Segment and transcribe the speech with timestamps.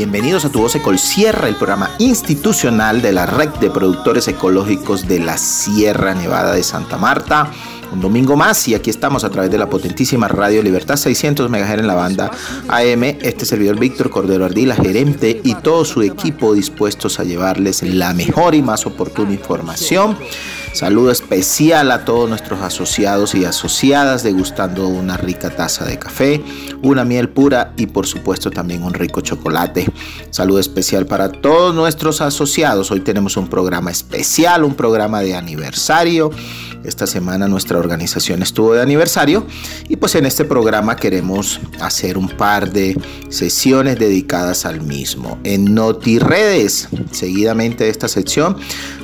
[0.00, 5.06] bienvenidos a Tu Voz Ecol Sierra, el programa institucional de la Red de Productores Ecológicos
[5.06, 7.50] de la Sierra Nevada de Santa Marta.
[7.92, 11.80] Un domingo más y aquí estamos a través de la potentísima Radio Libertad 600 MHz
[11.80, 12.30] en la banda
[12.68, 13.02] AM.
[13.20, 18.54] Este servidor Víctor Cordero Ardila, gerente y todo su equipo dispuestos a llevarles la mejor
[18.54, 20.16] y más oportuna información.
[20.72, 26.42] Saludo especial a todos nuestros asociados y asociadas degustando una rica taza de café,
[26.82, 29.86] una miel pura y por supuesto también un rico chocolate.
[30.30, 32.90] Saludo especial para todos nuestros asociados.
[32.92, 36.30] Hoy tenemos un programa especial, un programa de aniversario.
[36.84, 39.46] Esta semana nuestra organización estuvo de aniversario
[39.88, 45.38] y pues en este programa queremos hacer un par de sesiones dedicadas al mismo.
[45.44, 48.56] En NotiRedes, seguidamente de esta sección,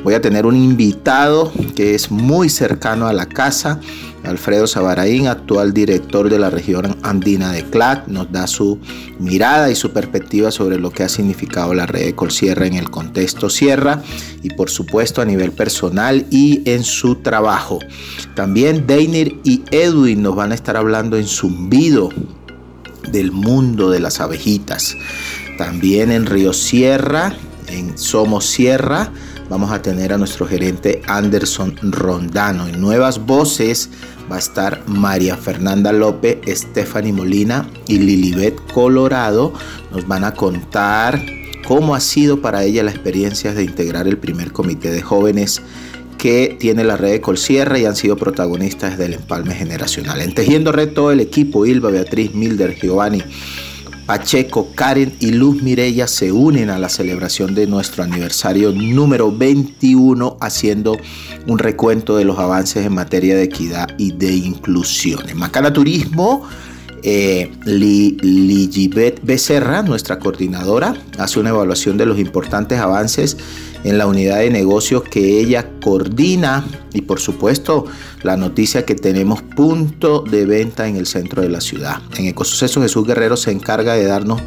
[0.02, 3.80] voy a tener un invitado que es muy cercano a la casa.
[4.24, 8.80] Alfredo Sabaraín, actual director de la región andina de CLAC, nos da su
[9.20, 12.90] mirada y su perspectiva sobre lo que ha significado la red de Colsierra en el
[12.90, 14.02] contexto Sierra
[14.42, 17.78] y por supuesto a nivel personal y en su trabajo.
[18.34, 22.10] También Deinir y Edwin nos van a estar hablando en zumbido
[23.12, 24.96] del mundo de las abejitas.
[25.58, 27.34] También en Río Sierra,
[27.68, 29.12] en Somos Sierra,
[29.48, 32.66] vamos a tener a nuestro gerente Anderson Rondano.
[32.66, 33.90] En Nuevas Voces
[34.30, 39.52] va a estar María Fernanda López, Stephanie Molina y Lilibet Colorado.
[39.92, 41.20] Nos van a contar
[41.66, 45.62] cómo ha sido para ella la experiencia de integrar el primer comité de jóvenes
[46.18, 50.20] que tiene la red de Colsierra y han sido protagonistas del empalme generacional.
[50.20, 53.22] En Tejiendo Red todo el equipo, Ilva, Beatriz, Milder, Giovanni,
[54.06, 60.36] Pacheco, Karen y Luz Mirella se unen a la celebración de nuestro aniversario número 21
[60.40, 60.96] haciendo
[61.48, 65.28] un recuento de los avances en materia de equidad y de inclusión.
[65.28, 66.44] En Macana Turismo,
[67.02, 73.36] eh, Ligibet Becerra, nuestra coordinadora, hace una evaluación de los importantes avances
[73.82, 77.86] en la unidad de negocios que ella coordina y por supuesto
[78.22, 82.00] la noticia que tenemos punto de venta en el centro de la ciudad.
[82.16, 84.40] En Ecosuceso Jesús Guerrero se encarga de darnos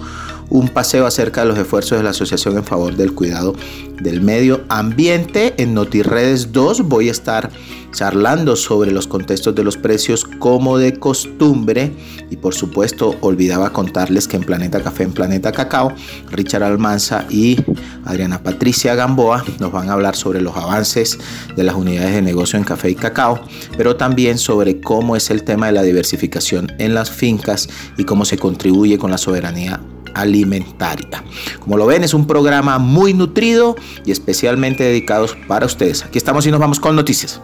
[0.49, 3.53] un paseo acerca de los esfuerzos de la asociación en favor del cuidado
[4.01, 5.53] del medio ambiente.
[5.57, 7.49] En NotiRedes 2 voy a estar
[7.91, 11.91] charlando sobre los contextos de los precios como de costumbre
[12.29, 15.93] y por supuesto olvidaba contarles que en Planeta Café, en Planeta Cacao,
[16.31, 17.57] Richard Almanza y
[18.05, 21.17] Adriana Patricia Gamboa nos van a hablar sobre los avances
[21.55, 23.41] de las unidades de negocio en café y cacao,
[23.77, 27.67] pero también sobre cómo es el tema de la diversificación en las fincas
[27.97, 29.79] y cómo se contribuye con la soberanía
[30.13, 31.23] alimentaria.
[31.59, 33.75] Como lo ven, es un programa muy nutrido
[34.05, 36.03] y especialmente dedicado para ustedes.
[36.03, 37.41] Aquí estamos y nos vamos con noticias.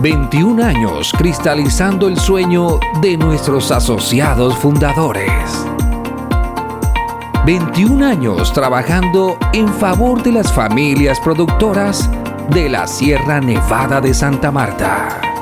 [0.00, 5.64] 21 años cristalizando el sueño de nuestros asociados fundadores.
[7.46, 12.10] 21 años trabajando en favor de las familias productoras
[12.50, 15.33] de la Sierra Nevada de Santa Marta.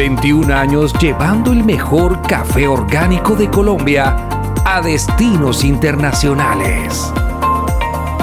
[0.00, 4.16] 21 años llevando el mejor café orgánico de Colombia
[4.64, 7.12] a destinos internacionales.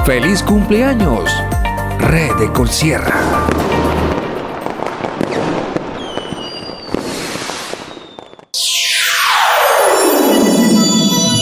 [0.03, 1.31] ¡Feliz cumpleaños!
[1.99, 3.13] Red de Colsierra.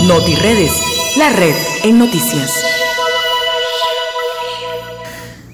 [0.06, 1.56] NotiRedes, la red
[1.86, 2.75] en noticias.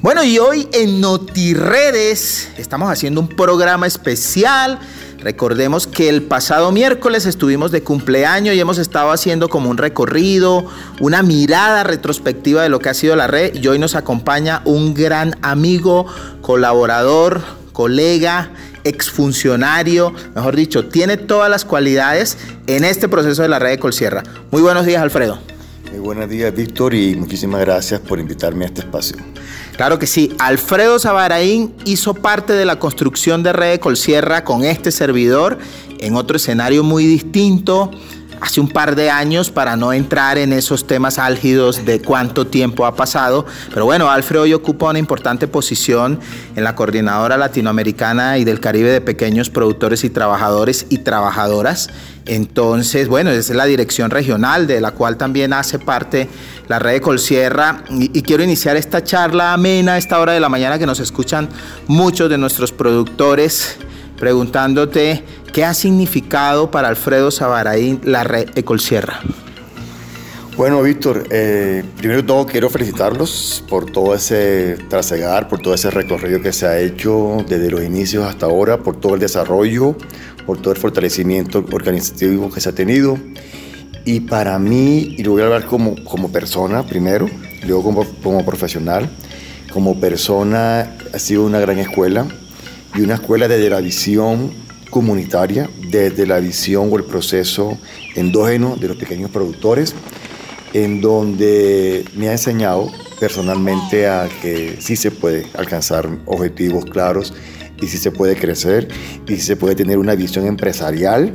[0.01, 4.80] Bueno, y hoy en NotiRedes estamos haciendo un programa especial.
[5.19, 10.65] Recordemos que el pasado miércoles estuvimos de cumpleaños y hemos estado haciendo como un recorrido,
[11.00, 13.53] una mirada retrospectiva de lo que ha sido la red.
[13.53, 16.07] Y hoy nos acompaña un gran amigo,
[16.42, 23.69] colaborador, colega, exfuncionario, mejor dicho, tiene todas las cualidades en este proceso de la red
[23.69, 24.24] de Colsierra.
[24.50, 25.38] Muy buenos días, Alfredo.
[25.92, 29.18] Muy buenos días, Víctor, y muchísimas gracias por invitarme a este espacio.
[29.75, 30.33] Claro que sí.
[30.39, 35.57] Alfredo Sabaraín hizo parte de la construcción de Red de Colsierra con este servidor
[36.00, 37.91] en otro escenario muy distinto.
[38.42, 42.88] Hace un par de años para no entrar en esos temas álgidos de cuánto tiempo
[42.88, 43.46] ha pasado.
[43.72, 46.20] Pero bueno, Alfred hoy ocupa una importante posición
[46.56, 51.90] en la Coordinadora Latinoamericana y del Caribe de Pequeños Productores y Trabajadores y Trabajadoras.
[52.26, 56.28] Entonces, bueno, es la dirección regional de la cual también hace parte
[56.68, 57.84] la red de Colsierra.
[57.90, 61.48] Y, quiero iniciar esta charla amena a esta hora de la mañana que nos escuchan
[61.88, 63.78] muchos de nuestros productores
[64.22, 69.21] preguntándote qué ha significado para Alfredo Sabaraín la red Ecolsierra.
[70.57, 76.42] Bueno, Víctor, eh, primero todo quiero felicitarlos por todo ese trasegar, por todo ese recorrido
[76.42, 79.95] que se ha hecho desde los inicios hasta ahora, por todo el desarrollo,
[80.45, 83.18] por todo el fortalecimiento organizativo que se ha tenido.
[84.06, 87.27] Y para mí, y lo voy a hablar como, como persona primero,
[87.65, 89.09] luego como, como profesional,
[89.71, 92.27] como persona ha sido una gran escuela,
[92.94, 94.51] y una escuela desde la visión
[94.92, 97.80] comunitaria, desde la visión o el proceso
[98.16, 99.96] endógeno de los pequeños productores,
[100.74, 107.34] en donde me ha enseñado personalmente a que sí se puede alcanzar objetivos claros
[107.82, 108.88] y sí se puede crecer
[109.28, 111.34] y sí se puede tener una visión empresarial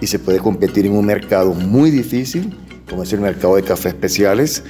[0.00, 2.56] y se puede competir en un mercado muy difícil
[2.88, 4.62] como es el mercado de café especiales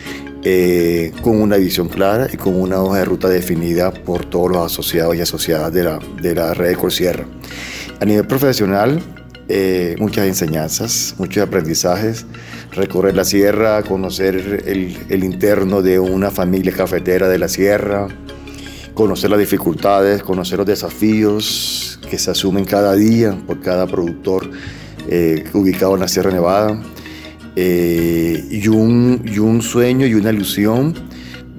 [0.45, 4.73] eh, con una visión clara y con una hoja de ruta definida por todos los
[4.73, 7.27] asociados y asociadas de la, de la red de Colsierra.
[8.05, 9.01] A nivel profesional,
[9.49, 12.27] eh, muchas enseñanzas, muchos aprendizajes,
[12.73, 18.09] recorrer la sierra, conocer el, el, interno de una familia cafetera de la sierra,
[18.93, 24.51] conocer las dificultades, conocer los desafíos que se asumen cada día por cada productor
[25.09, 26.79] eh, ubicado en la Sierra Nevada.
[27.57, 30.93] Eh, y, un, y un sueño y una ilusión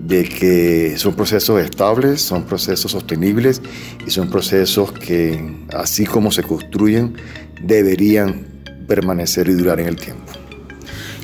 [0.07, 3.62] de que son procesos estables, son procesos sostenibles
[4.06, 5.40] y son procesos que,
[5.74, 7.16] así como se construyen,
[7.62, 8.46] deberían
[8.88, 10.31] permanecer y durar en el tiempo.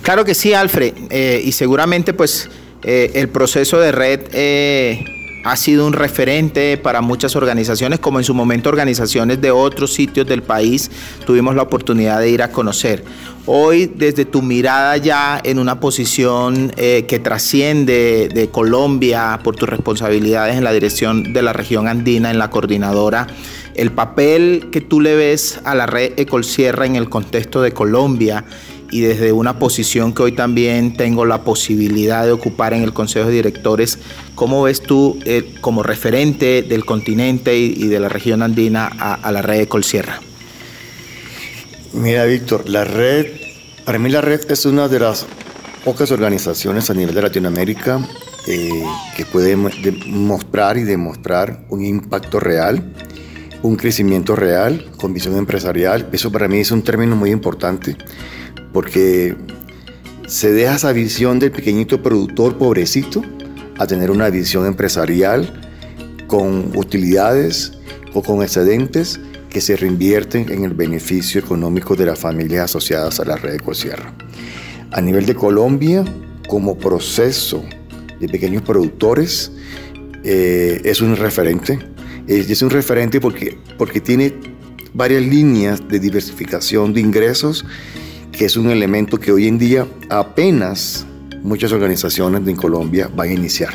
[0.01, 2.49] Claro que sí, Alfred, eh, y seguramente pues
[2.83, 5.05] eh, el proceso de red eh,
[5.43, 10.27] ha sido un referente para muchas organizaciones, como en su momento organizaciones de otros sitios
[10.27, 10.91] del país
[11.25, 13.03] tuvimos la oportunidad de ir a conocer.
[13.47, 19.67] Hoy, desde tu mirada ya en una posición eh, que trasciende de Colombia por tus
[19.67, 23.25] responsabilidades en la dirección de la región andina, en la coordinadora,
[23.73, 28.45] el papel que tú le ves a la red Ecolsierra en el contexto de Colombia
[28.91, 33.27] y desde una posición que hoy también tengo la posibilidad de ocupar en el Consejo
[33.27, 33.97] de Directores,
[34.35, 39.31] ¿cómo ves tú eh, como referente del continente y, de la región andina a, a
[39.31, 40.19] la red de Colsierra?
[41.93, 43.27] Mira, Víctor, la red,
[43.85, 45.25] para mí la red es una de las
[45.83, 47.99] pocas organizaciones a nivel de Latinoamérica
[48.47, 48.83] eh,
[49.15, 52.93] que puede mostrar y demostrar un impacto real,
[53.61, 56.09] un crecimiento real con visión empresarial.
[56.11, 57.95] Eso para mí es un término muy importante
[58.73, 59.35] porque
[60.27, 63.21] se deja esa visión del pequeñito productor pobrecito
[63.77, 65.61] a tener una visión empresarial
[66.27, 67.73] con utilidades
[68.13, 69.19] o con excedentes
[69.49, 73.57] que se reinvierten en el beneficio económico de las familias asociadas a la red de
[73.57, 74.13] Ecosierra.
[74.91, 76.05] A nivel de Colombia,
[76.47, 77.63] como proceso
[78.19, 79.51] de pequeños productores,
[80.23, 81.79] eh, es un referente.
[82.27, 84.33] Es, es un referente porque, porque tiene
[84.93, 87.65] varias líneas de diversificación de ingresos
[88.31, 91.05] que es un elemento que hoy en día apenas
[91.43, 93.73] muchas organizaciones en Colombia van a iniciar.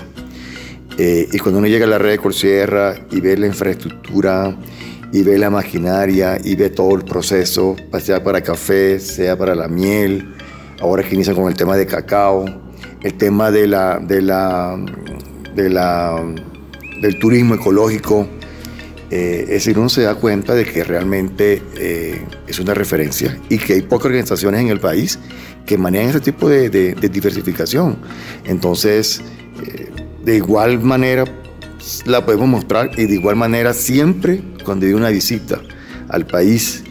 [0.99, 4.57] Eh, y cuando uno llega a la red de Colsierra y ve la infraestructura,
[5.13, 9.69] y ve la maquinaria, y ve todo el proceso, sea para café, sea para la
[9.69, 10.35] miel,
[10.81, 12.45] ahora que inicia con el tema de cacao,
[13.03, 14.77] el tema de la, de la,
[15.55, 16.23] de la,
[17.01, 18.27] del turismo ecológico,
[19.11, 23.59] eh, es decir, uno se da cuenta de que realmente eh, es una referencia y
[23.59, 25.19] que hay pocas organizaciones en el país
[25.65, 27.99] que manejan ese tipo de, diversificación.
[28.45, 29.21] Entonces,
[29.65, 29.91] eh,
[30.25, 31.25] de igual manera
[32.05, 35.61] la podemos mostrar y de igual manera siempre cuando hay una visita
[36.09, 36.83] al país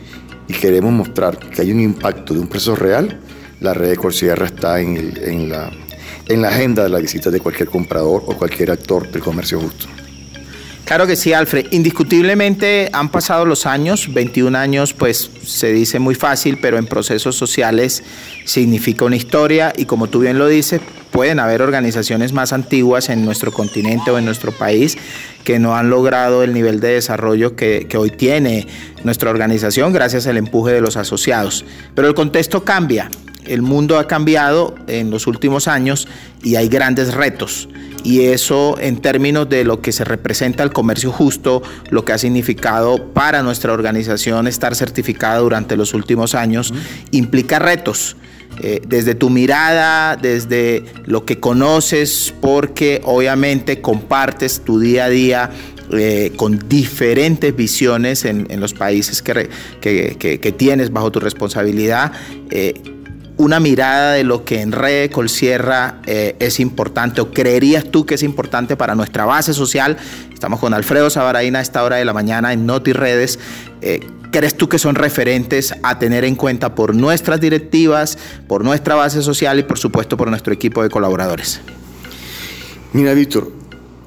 [0.48, 3.20] y queremos mostrar que hay un impacto de un proceso real,
[3.60, 5.70] la red de Corsierra está en, la,
[6.28, 9.88] la agenda de la visita de cualquier comprador o cualquier actor del comercio justo.
[10.86, 11.66] Claro que sí, Alfred.
[11.72, 17.36] Indiscutiblemente han pasado los años, 21 años pues se dice muy fácil, pero en procesos
[17.36, 18.04] sociales
[18.46, 23.26] significa una historia y como tú bien lo dices, pueden haber organizaciones más antiguas en
[23.26, 24.96] nuestro continente o en nuestro país
[25.44, 28.68] que no han logrado el nivel de desarrollo que, que hoy tiene
[29.04, 31.66] nuestra organización gracias al empuje de los asociados.
[31.96, 33.10] Pero el contexto cambia,
[33.48, 36.08] el mundo ha cambiado en los últimos años
[36.44, 37.70] y hay grandes retos
[38.06, 42.18] y eso en términos de lo que se representa el comercio justo, lo que ha
[42.20, 46.74] significado para nuestra organización estar certificada durante los últimos años,
[47.12, 48.16] implica retos.
[48.62, 55.50] Eh, desde tu mirada, desde lo que conoces, porque obviamente compartes tu día a día
[55.92, 59.50] eh, con diferentes visiones en, los países que,
[59.82, 62.14] que, tienes bajo tu responsabilidad.
[62.50, 62.95] Eh,
[63.38, 68.16] una mirada de lo que en Red Colsierra eh, es importante o creerías tú que
[68.16, 69.98] es importante para nuestra base social.
[70.34, 73.40] Estamos con Alfredo Sabaraina a esta hora de la mañana en Noti Redes.
[73.82, 74.00] Eh,
[74.32, 79.22] ¿Crees tú que son referentes a tener en cuenta por nuestras directivas, por nuestra base
[79.22, 81.62] social y por supuesto por nuestro equipo de colaboradores?
[82.94, 83.52] Mira, Víctor,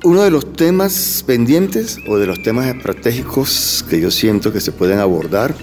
[0.05, 4.73] uno de los temas pendientes o de los temas estratégicos que yo siento que se
[4.73, 5.55] pueden abordar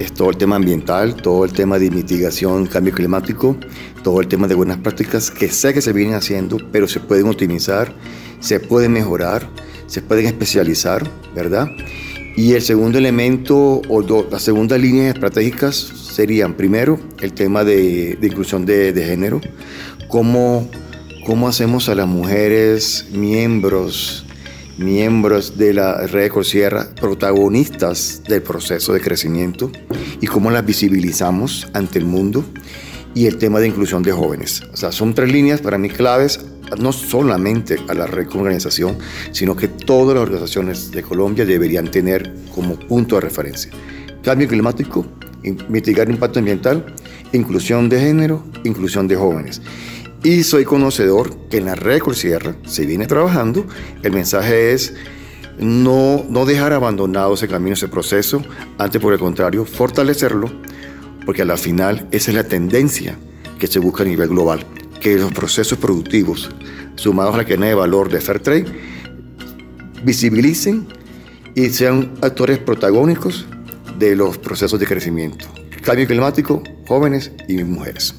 [0.00, 3.56] es todo el tema ambiental, todo el tema de mitigación, cambio climático,
[4.02, 7.28] todo el tema de buenas prácticas que sé que se vienen haciendo, pero se pueden
[7.28, 7.92] optimizar,
[8.40, 9.46] se pueden mejorar,
[9.86, 11.68] se pueden especializar, ¿verdad?
[12.34, 18.64] Y el segundo elemento o las segundas líneas estratégicas serían, primero, el tema de, inclusión
[18.64, 19.42] de, de género,
[20.08, 20.66] cómo,
[21.26, 24.24] cómo hacemos a las mujeres miembros
[24.80, 29.70] miembros de la red de Sierra, protagonistas del proceso de crecimiento
[30.20, 32.44] y cómo las visibilizamos ante el mundo
[33.14, 34.62] y el tema de inclusión de jóvenes.
[34.72, 36.40] O sea, son tres líneas para mí claves,
[36.78, 38.96] no solamente a la red como organización,
[39.32, 43.70] sino que todas las organizaciones de Colombia deberían tener como punto de referencia.
[44.22, 45.04] Cambio climático,
[45.68, 46.94] mitigar el impacto ambiental,
[47.32, 49.60] inclusión de género, inclusión de jóvenes.
[50.22, 53.64] Y soy conocedor que en la red Sierra se viene trabajando.
[54.02, 54.92] El mensaje es
[55.58, 58.42] no, no dejar abandonado ese camino, ese proceso,
[58.76, 60.50] antes por el contrario, fortalecerlo,
[61.24, 63.16] porque a la final esa es la tendencia
[63.58, 64.66] que se busca a nivel global,
[65.00, 66.50] que los procesos productivos,
[66.96, 68.66] sumados a la cadena de valor de Fairtrade,
[70.04, 70.86] visibilicen
[71.54, 73.46] y sean actores protagónicos
[73.98, 75.46] de los procesos de crecimiento.
[75.82, 78.14] Cambio climático, jóvenes y mujeres.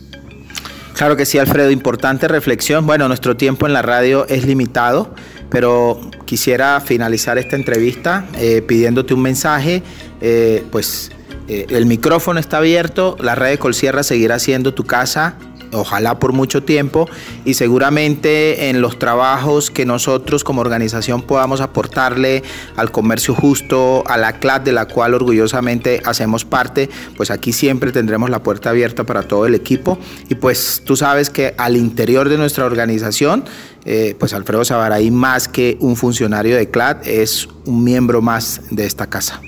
[1.01, 2.85] Claro que sí, Alfredo, importante reflexión.
[2.85, 5.15] Bueno, nuestro tiempo en la radio es limitado,
[5.49, 9.81] pero quisiera finalizar esta entrevista eh, pidiéndote un mensaje,
[10.21, 11.11] eh, pues
[11.47, 15.37] eh, el micrófono está abierto, la red de Colsierra seguirá siendo tu casa
[15.71, 17.09] ojalá por mucho tiempo
[17.45, 22.43] y seguramente en los trabajos que nosotros como organización podamos aportarle
[22.75, 27.91] al comercio justo, a la CLAD de la cual orgullosamente hacemos parte, pues aquí siempre
[27.91, 29.97] tendremos la puerta abierta para todo el equipo
[30.29, 33.45] y pues tú sabes que al interior de nuestra organización,
[33.85, 38.85] eh, pues Alfredo Sabaraí más que un funcionario de CLAD es un miembro más de
[38.85, 39.41] esta casa.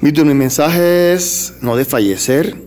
[0.00, 2.66] mi mensaje es no desfallecer,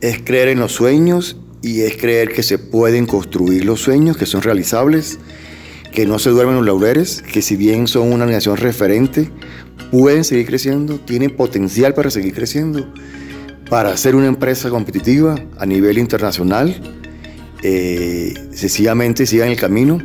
[0.00, 4.26] es creer en los sueños y es creer que se pueden construir los sueños, que
[4.26, 5.18] son realizables,
[5.92, 9.30] que no se duermen los laureles, que si bien son una organización referente,
[9.90, 12.92] pueden seguir creciendo, tienen potencial para seguir creciendo,
[13.68, 16.80] para ser una empresa competitiva a nivel internacional,
[17.62, 19.98] eh, sencillamente sigan el camino,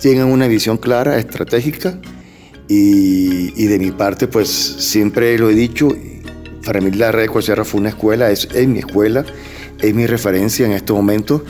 [0.00, 1.98] tengan una visión clara, estratégica,
[2.66, 5.88] y, de mi parte, pues siempre lo he dicho,
[6.64, 9.24] para mí la red de Sierra fue una escuela, es, es mi escuela,
[9.84, 11.44] es mi referencia en este momento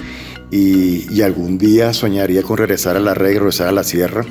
[0.51, 4.25] y, algún día soñaría con regresar a la red, regresar a la sierra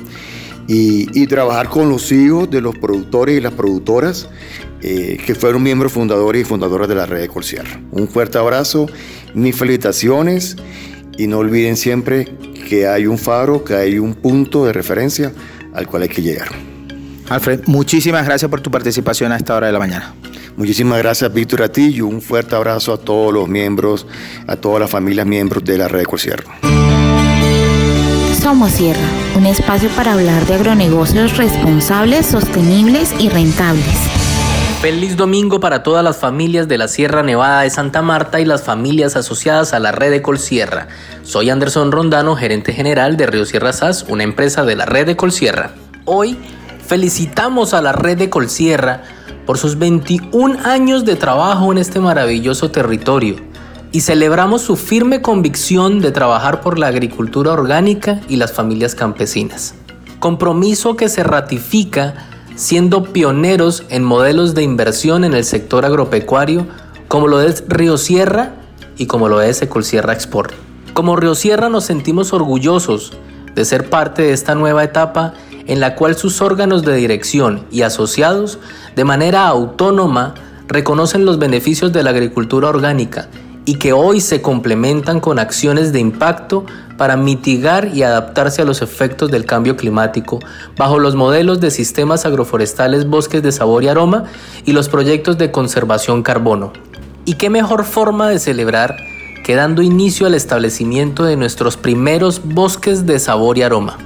[0.66, 4.28] y, trabajar con los hijos de los productores y las productoras
[4.80, 7.80] eh, que fueron miembros fundadores y fundadoras de la red de Colsierra.
[7.90, 8.86] Un fuerte abrazo,
[9.34, 10.56] mis felicitaciones
[11.18, 12.28] y no olviden siempre
[12.68, 15.32] que hay un faro, que hay un punto de referencia
[15.74, 16.48] al cual hay que llegar.
[17.28, 20.14] Alfred, muchísimas gracias por tu participación a esta hora de la mañana.
[20.56, 24.06] Muchísimas gracias, Víctor, a ti y un fuerte abrazo a todos los miembros,
[24.46, 26.44] a todas las familias miembros de la Red Ecosierra.
[28.40, 33.96] Somos Sierra, un espacio para hablar de agronegocios responsables, sostenibles y rentables.
[34.80, 38.62] Feliz domingo para todas las familias de la Sierra Nevada de Santa Marta y las
[38.62, 40.88] familias asociadas a la red de Colsierra.
[41.22, 45.16] Soy Anderson Rondano, gerente general de Río Sierra SAS, una empresa de la red de
[45.16, 45.70] Colsierra.
[46.04, 46.36] Hoy
[46.86, 49.04] felicitamos a la red de Colsierra
[49.46, 53.36] por sus 21 años de trabajo en este maravilloso territorio
[53.92, 59.74] y celebramos su firme convicción de trabajar por la agricultura orgánica y las familias campesinas.
[60.18, 62.14] Compromiso que se ratifica
[62.56, 66.66] siendo pioneros en modelos de inversión en el sector agropecuario
[67.08, 68.54] como lo es Río Sierra
[68.96, 70.52] y como lo es Ecolsierra Export.
[70.92, 73.12] Como Río Sierra nos sentimos orgullosos
[73.54, 75.34] de ser parte de esta nueva etapa
[75.66, 78.58] en la cual sus órganos de dirección y asociados
[78.96, 80.34] de manera autónoma
[80.68, 83.28] reconocen los beneficios de la agricultura orgánica
[83.66, 86.66] y que hoy se complementan con acciones de impacto
[86.98, 90.38] para mitigar y adaptarse a los efectos del cambio climático
[90.76, 94.24] bajo los modelos de sistemas agroforestales bosques de sabor y aroma
[94.64, 96.72] y los proyectos de conservación carbono.
[97.24, 98.96] ¿Y qué mejor forma de celebrar
[99.44, 103.98] que dando inicio al establecimiento de nuestros primeros bosques de sabor y aroma?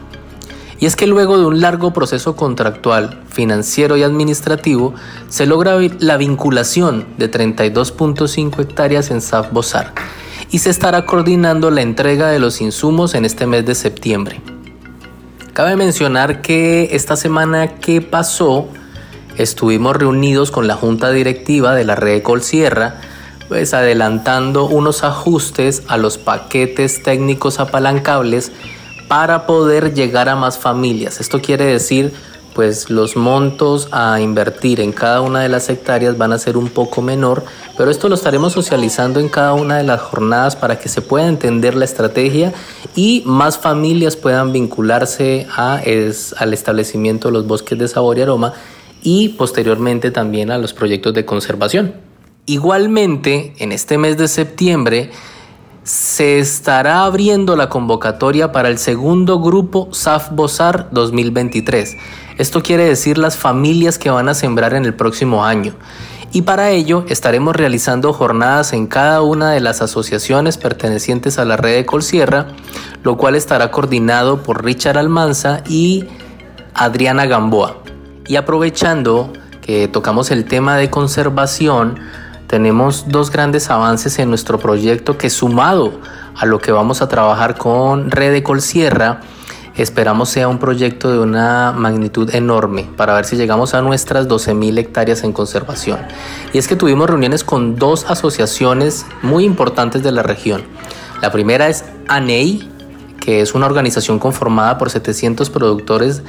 [0.81, 4.95] Y es que luego de un largo proceso contractual, financiero y administrativo,
[5.29, 9.93] se logra la vinculación de 32.5 hectáreas en SAF Bosar
[10.51, 14.41] y se estará coordinando la entrega de los insumos en este mes de septiembre.
[15.53, 18.69] Cabe mencionar que esta semana que pasó
[19.37, 23.01] estuvimos reunidos con la junta directiva de la red Colsierra,
[23.49, 28.53] pues adelantando unos ajustes a los paquetes técnicos apalancables
[29.09, 31.21] para poder llegar a más familias.
[31.21, 32.13] Esto quiere decir
[32.59, 36.69] pues los montos a invertir en cada una de las hectáreas van a ser un
[36.69, 37.45] poco menor,
[37.77, 41.29] pero esto lo estaremos socializando en cada una de las jornadas para que se pueda
[41.29, 42.53] entender la estrategia
[42.97, 45.81] y más familias puedan vincularse a
[46.39, 48.55] al establecimiento de los bosques de sabor y aroma
[49.05, 51.95] y posteriormente también a los proyectos de conservación.
[52.47, 55.13] Igualmente, en este mes de septiembre
[55.89, 61.97] se estará abriendo la convocatoria para el segundo grupo SAF Bosar 2023.
[62.37, 65.73] Esto quiere decir las familias que van a sembrar en el próximo año.
[66.31, 71.57] Y para ello estaremos realizando jornadas en cada una de las asociaciones pertenecientes a la
[71.57, 72.49] red de Colsierra,
[73.03, 76.05] lo cual estará coordinado por Richard Almanza y
[76.75, 77.79] Adriana Gamboa.
[78.27, 81.99] Y aprovechando que tocamos el tema de conservación,
[82.49, 86.01] tenemos dos grandes avances en nuestro proyecto que sumado
[86.35, 89.21] a lo que vamos a trabajar con Red de Colsierra,
[89.79, 94.77] Esperamos sea un proyecto de una magnitud enorme para ver si llegamos a nuestras 12.000
[94.77, 96.01] hectáreas en conservación.
[96.53, 100.65] Y es que tuvimos reuniones con dos asociaciones muy importantes de la región.
[101.23, 102.69] La primera es ANEI,
[103.21, 106.25] que es una organización conformada por 700 productores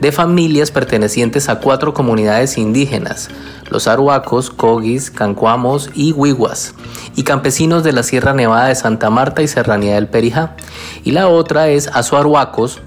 [0.00, 3.28] de familias pertenecientes a cuatro comunidades indígenas,
[3.70, 6.74] los aruacos, cogis, cancuamos y huiguas,
[7.16, 10.56] y campesinos de la Sierra Nevada de Santa Marta y Serranía del Perijá.
[11.04, 12.80] Y la otra es Azuaruacos,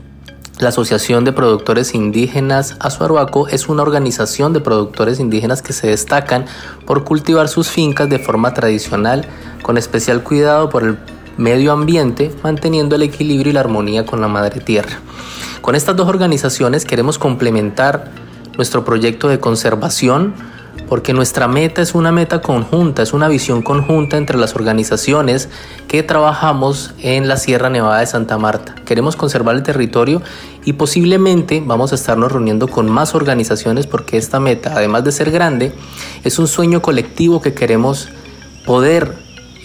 [0.60, 6.46] la Asociación de Productores Indígenas Azuaruaco es una organización de productores indígenas que se destacan
[6.86, 9.26] por cultivar sus fincas de forma tradicional,
[9.64, 10.98] con especial cuidado por el
[11.38, 15.00] medio ambiente, manteniendo el equilibrio y la armonía con la madre tierra.
[15.64, 18.12] Con estas dos organizaciones queremos complementar
[18.58, 20.34] nuestro proyecto de conservación
[20.90, 25.48] porque nuestra meta es una meta conjunta, es una visión conjunta entre las organizaciones
[25.88, 28.76] que trabajamos en la Sierra Nevada de Santa Marta.
[28.84, 30.22] Queremos conservar el territorio
[30.66, 35.32] y posiblemente vamos a estarnos reuniendo con más organizaciones porque esta meta, además de ser
[35.32, 35.72] grande,
[36.26, 38.10] es un sueño colectivo que queremos
[38.66, 39.16] poder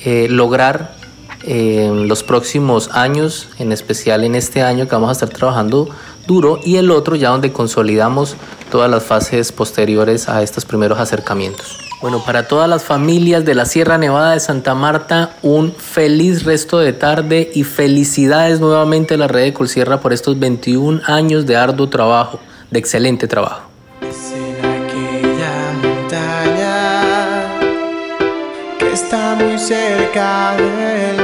[0.04, 0.97] eh, lograr
[1.42, 5.88] en los próximos años, en especial en este año que vamos a estar trabajando
[6.26, 8.36] duro y el otro ya donde consolidamos
[8.70, 11.78] todas las fases posteriores a estos primeros acercamientos.
[12.00, 16.78] Bueno, para todas las familias de la Sierra Nevada de Santa Marta, un feliz resto
[16.78, 21.56] de tarde y felicidades nuevamente a la red de Colsierra por estos 21 años de
[21.56, 22.38] arduo trabajo,
[22.70, 23.62] de excelente trabajo.
[29.08, 31.17] está muy cerca del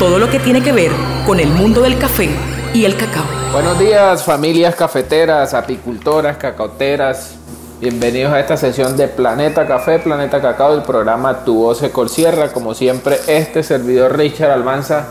[0.00, 0.90] Todo lo que tiene que ver
[1.26, 2.30] con el mundo del café
[2.72, 3.26] y el cacao.
[3.52, 7.34] Buenos días familias cafeteras, apicultoras, cacaoteras.
[7.82, 12.50] Bienvenidos a esta sesión de Planeta Café, Planeta Cacao, del programa Tu Voz Sierra.
[12.50, 15.08] Como siempre, este servidor Richard Almanza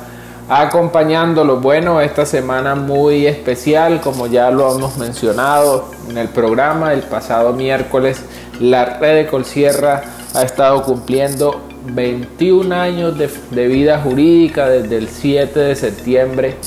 [0.49, 1.57] acompañándolo.
[1.57, 7.53] Bueno, esta semana muy especial, como ya lo hemos mencionado en el programa, el pasado
[7.53, 8.23] miércoles
[8.59, 10.01] la red de Colsierra
[10.33, 16.57] ha estado cumpliendo 21 años de, vida jurídica desde el 7 de septiembre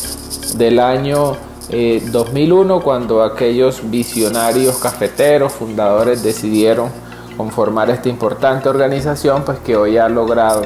[0.57, 1.37] del año
[1.71, 6.91] 2001 eh, cuando aquellos visionarios cafeteros fundadores decidieron
[7.37, 10.63] conformar esta importante organización pues que hoy ha logrado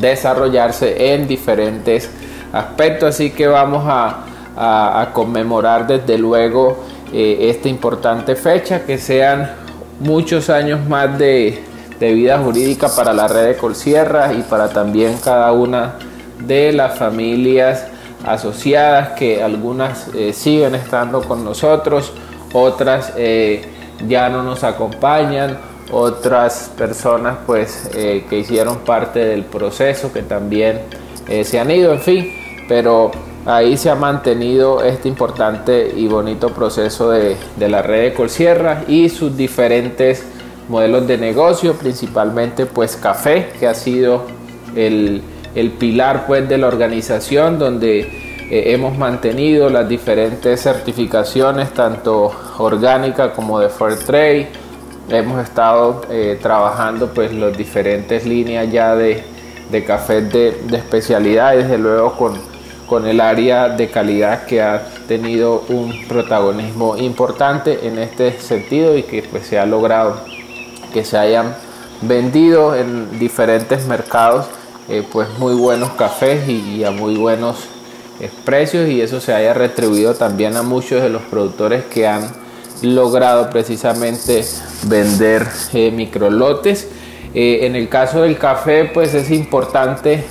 [0.00, 2.10] desarrollarse en diferentes
[2.52, 3.14] aspectos.
[3.14, 4.24] Así que vamos a,
[4.56, 6.76] a conmemorar desde luego
[7.12, 9.50] esta importante fecha, que sean
[10.00, 11.62] muchos años más de,
[12.12, 15.94] vida jurídica para la red de Colsierra y para también cada una
[16.40, 17.86] de las familias
[18.26, 22.12] asociadas que algunas siguen estando con nosotros,
[22.52, 23.12] otras
[24.06, 25.58] ya no nos acompañan,
[25.90, 30.80] otras personas pues eh, que hicieron parte del proceso que también
[31.28, 32.32] eh, se han ido, en fin,
[32.68, 33.10] pero
[33.46, 39.08] ahí se ha mantenido este importante y bonito proceso de, la red de Colsierra y
[39.08, 40.24] sus diferentes
[40.68, 44.22] modelos de negocio, principalmente pues café, que ha sido
[44.74, 45.22] el,
[45.78, 53.60] pilar pues de la organización donde eh, hemos mantenido las diferentes certificaciones, tanto orgánica como
[53.60, 54.48] de Fair Trade,
[55.08, 59.22] hemos estado eh, trabajando pues las diferentes líneas ya de,
[59.70, 62.34] de cafés de, especialidad y desde luego con,
[62.86, 69.02] con el área de calidad que ha tenido un protagonismo importante en este sentido y
[69.02, 70.20] que pues se ha logrado
[70.94, 71.54] que se hayan
[72.00, 74.46] vendido en diferentes mercados
[74.88, 77.56] eh, pues muy buenos cafés y, a muy buenos
[78.20, 82.30] eh, precios y eso se haya retribuido también a muchos de los productores que han
[82.82, 84.44] logrado precisamente
[84.84, 86.88] vender eh, microlotes.
[87.34, 90.22] Eh, en el caso del café, pues es importante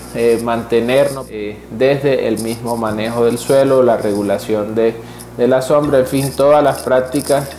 [0.44, 1.28] mantenernos
[1.72, 4.96] desde el mismo manejo del suelo, la regulación de,
[5.38, 7.50] la sombra, en fin, todas las prácticas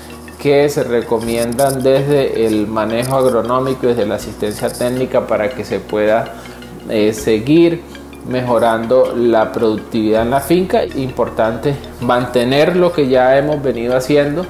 [0.44, 6.34] que se recomiendan desde el manejo agronómico desde la asistencia técnica para que se pueda
[7.14, 7.80] seguir
[8.28, 10.84] mejorando la productividad en la finca.
[10.84, 14.44] Importante mantener lo que ya hemos venido haciendo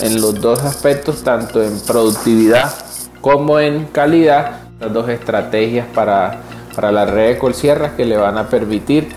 [0.00, 2.74] en los dos aspectos, tanto en productividad
[3.20, 6.40] como en calidad, las dos estrategias para,
[6.74, 9.08] para la red de colsierras que le van a permitir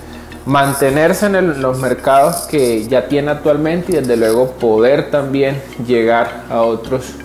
[0.48, 6.62] mantenerse en los mercados que ya tiene actualmente y desde luego poder también llegar a
[6.62, 7.16] otros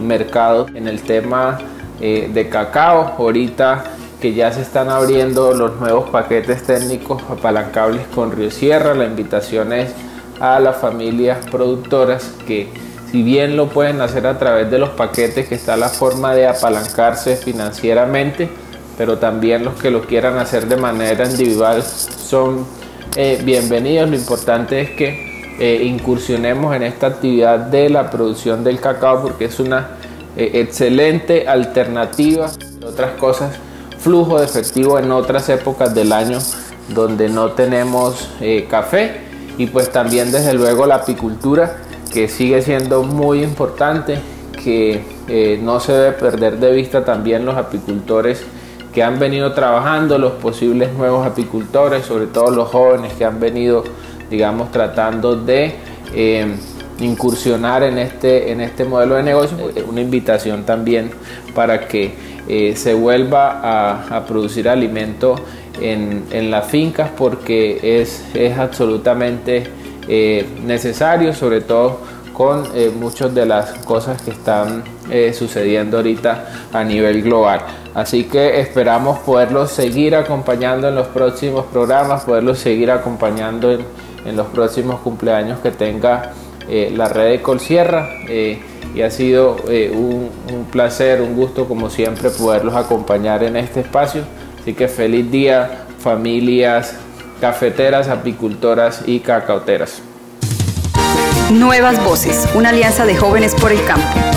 [0.00, 1.60] mercados en el tema
[2.00, 3.14] eh, de cacao.
[3.18, 3.84] Ahorita
[4.20, 9.72] que ya se están abriendo los nuevos paquetes técnicos apalancables con Río Sierra, la invitación
[9.72, 9.92] es
[10.40, 12.68] a las familias productoras que
[13.12, 16.48] si bien lo pueden hacer a través de los paquetes que está la forma de
[16.48, 18.48] apalancarse financieramente,
[18.96, 22.66] pero también los que lo quieran hacer de manera individual son
[23.16, 24.08] eh, bienvenidos.
[24.08, 29.46] Lo importante es que eh, incursionemos en esta actividad de la producción del cacao porque
[29.46, 29.90] es una
[30.36, 32.50] eh, excelente alternativa,
[32.86, 33.56] otras cosas,
[33.98, 36.38] flujo de efectivo en otras épocas del año
[36.88, 38.28] donde no tenemos
[38.68, 39.20] café
[39.56, 41.76] y pues también desde luego la apicultura
[42.12, 44.18] que sigue siendo muy importante,
[44.64, 48.44] que no se debe perder de vista también los apicultores
[48.92, 53.84] que han venido trabajando, los posibles nuevos apicultores, sobre todo los jóvenes que han venido,
[54.30, 55.74] digamos, tratando de
[56.14, 56.46] eh,
[57.00, 59.56] incursionar en este, en este modelo de negocio.
[59.88, 61.10] Una invitación también
[61.54, 62.14] para que
[62.48, 65.36] eh, se vuelva a, producir alimento
[65.80, 69.64] en, en, las fincas porque es, es absolutamente
[70.06, 72.00] eh, necesario, sobre todo
[72.34, 72.64] con
[72.98, 77.60] muchas de las cosas que están eh, sucediendo ahorita a nivel global.
[77.94, 83.80] Así que esperamos poderlos seguir acompañando en los próximos programas, poderlos seguir acompañando en,
[84.24, 86.32] en los próximos cumpleaños que tenga
[86.68, 88.08] la red de Colsierra.
[88.94, 89.56] y ha sido
[89.92, 94.22] un, un placer, un gusto como siempre poderlos acompañar en este espacio.
[94.60, 96.94] Así que feliz día familias
[97.42, 100.00] cafeteras, apicultoras y cacauteras.
[101.50, 104.31] Nuevas Voces, una alianza de jóvenes por el campo.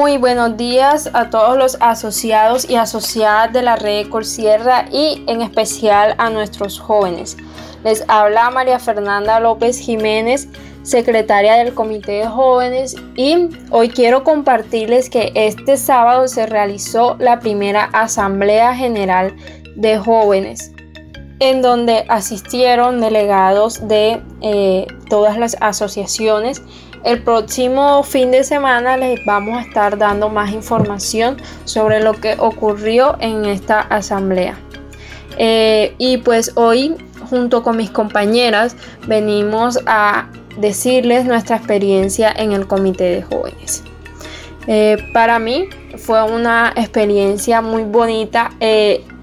[0.00, 5.42] Muy buenos días a todos los asociados y asociadas de la red Colsierra y en
[5.42, 7.36] especial a nuestros jóvenes.
[7.84, 10.48] Les habla María Fernanda López Jiménez,
[10.84, 17.38] secretaria del Comité de Jóvenes y hoy quiero compartirles que este sábado se realizó la
[17.38, 19.36] primera Asamblea General
[19.76, 20.72] de jóvenes,
[21.40, 26.62] en donde asistieron delegados de eh, todas las asociaciones.
[27.04, 32.36] El próximo fin de semana les vamos a estar dando más información sobre lo que
[32.38, 34.58] ocurrió en esta asamblea.
[35.38, 36.94] Eh, y pues hoy,
[37.30, 43.82] junto con mis compañeras, venimos a decirles nuestra experiencia en el comité de jóvenes.
[44.66, 48.50] Eh, para mí fue una experiencia muy bonita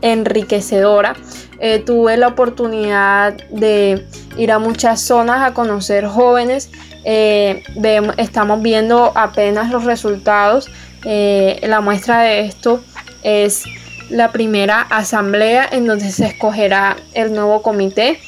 [0.01, 1.15] enriquecedora.
[1.59, 4.05] Eh, tuve la oportunidad de
[4.37, 6.69] ir a muchas zonas a conocer jóvenes.
[7.09, 7.63] Eh,
[8.17, 10.69] estamos viendo apenas los resultados.
[11.05, 12.83] Eh, la muestra de esto
[13.23, 13.63] es
[14.09, 18.19] la primera asamblea en donde se escogerá el nuevo comité.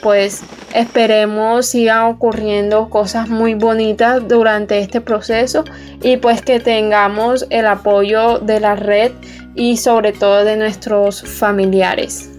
[0.00, 0.42] pues
[0.74, 5.64] Esperemos sigan ocurriendo cosas muy bonitas durante este proceso
[6.00, 9.10] y pues que tengamos el apoyo de la red
[9.56, 12.30] y sobre todo de nuestros familiares.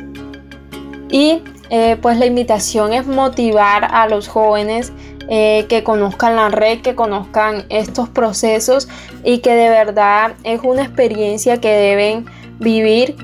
[1.10, 1.42] Y
[1.74, 4.92] eh, pues la invitación es motivar a los jóvenes
[5.30, 8.90] eh, que conozcan la red, que conozcan estos procesos
[9.24, 12.26] y que de verdad es una experiencia que deben
[12.60, 13.16] vivir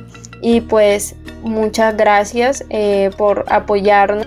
[0.41, 4.25] y pues muchas gracias eh, por apoyarnos.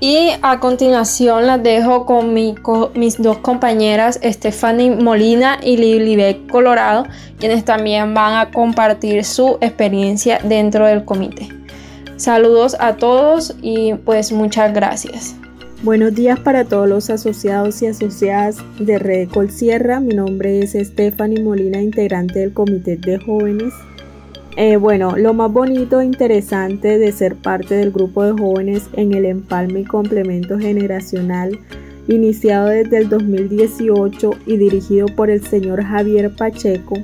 [0.00, 7.06] Y a continuación las dejo con, mis dos compañeras Stephanie Molina y Lilibet Colorado,
[7.38, 11.48] quienes también van a compartir su experiencia dentro del comité.
[12.16, 15.36] Saludos a todos y pues muchas gracias.
[15.82, 20.00] Buenos días para todos los asociados y asociadas de Red Colsierra.
[20.00, 23.74] Mi nombre es Stephanie Molina, integrante del Comité de Jóvenes
[24.56, 29.12] eh, bueno, lo más bonito e interesante de ser parte del grupo de jóvenes en
[29.12, 31.58] el empalme y complemento generacional
[32.08, 36.94] iniciado desde el 2018 y dirigido por el señor Javier Pacheco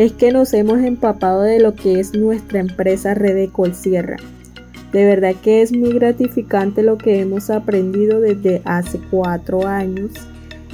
[0.00, 4.16] es que nos hemos empapado de lo que es nuestra empresa Red Colsierra.
[4.92, 10.12] De verdad que es muy gratificante lo que hemos aprendido desde hace cuatro años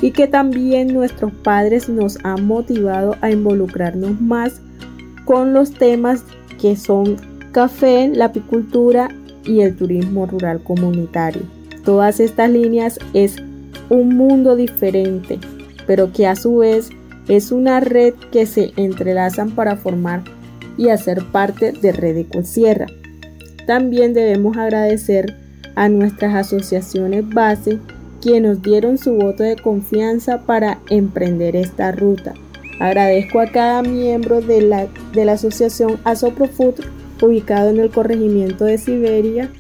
[0.01, 4.61] y que también nuestros padres nos han motivado a involucrarnos más
[5.25, 6.23] con los temas
[6.61, 7.17] que son
[7.51, 9.09] café, la apicultura
[9.45, 11.43] y el turismo rural comunitario.
[11.85, 13.35] Todas estas líneas es
[13.91, 15.41] un mundo diferente,
[15.85, 16.91] pero que a su vez
[17.29, 20.23] es una red que se entrelazan para formar
[20.77, 22.87] y hacer parte de Red Ecosierra.
[23.67, 25.37] También debemos agradecer
[25.75, 27.79] a nuestras asociaciones base
[28.21, 32.35] quienes nos dieron su voto de confianza para emprender esta ruta
[32.79, 36.81] Agradezco a cada miembro de la, de la asociación Asoprofut,
[37.23, 39.51] ubicado en el corregimiento de Siberia,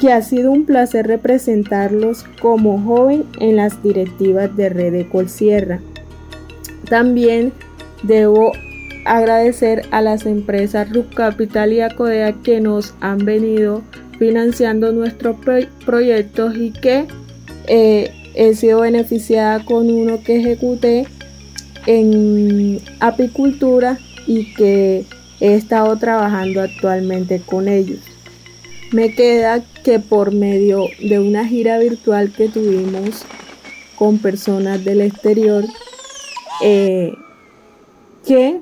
[0.00, 5.80] que ha sido un placer representarlos como joven en las directivas de Red Ecol Sierra.
[6.88, 7.52] También
[8.02, 8.52] debo
[9.04, 13.82] agradecer a las empresas RUC Capital y Acodea que nos han venido
[14.18, 15.36] financiando nuestros
[15.84, 17.06] proyectos y que
[17.68, 21.06] eh, he sido beneficiada con uno que ejecuté
[21.86, 25.04] en apicultura y que
[25.40, 28.00] he estado trabajando actualmente con ellos.
[28.92, 33.24] Me queda que por medio de una gira virtual que tuvimos
[33.96, 35.64] con personas del exterior,
[36.62, 37.12] eh,
[38.26, 38.60] que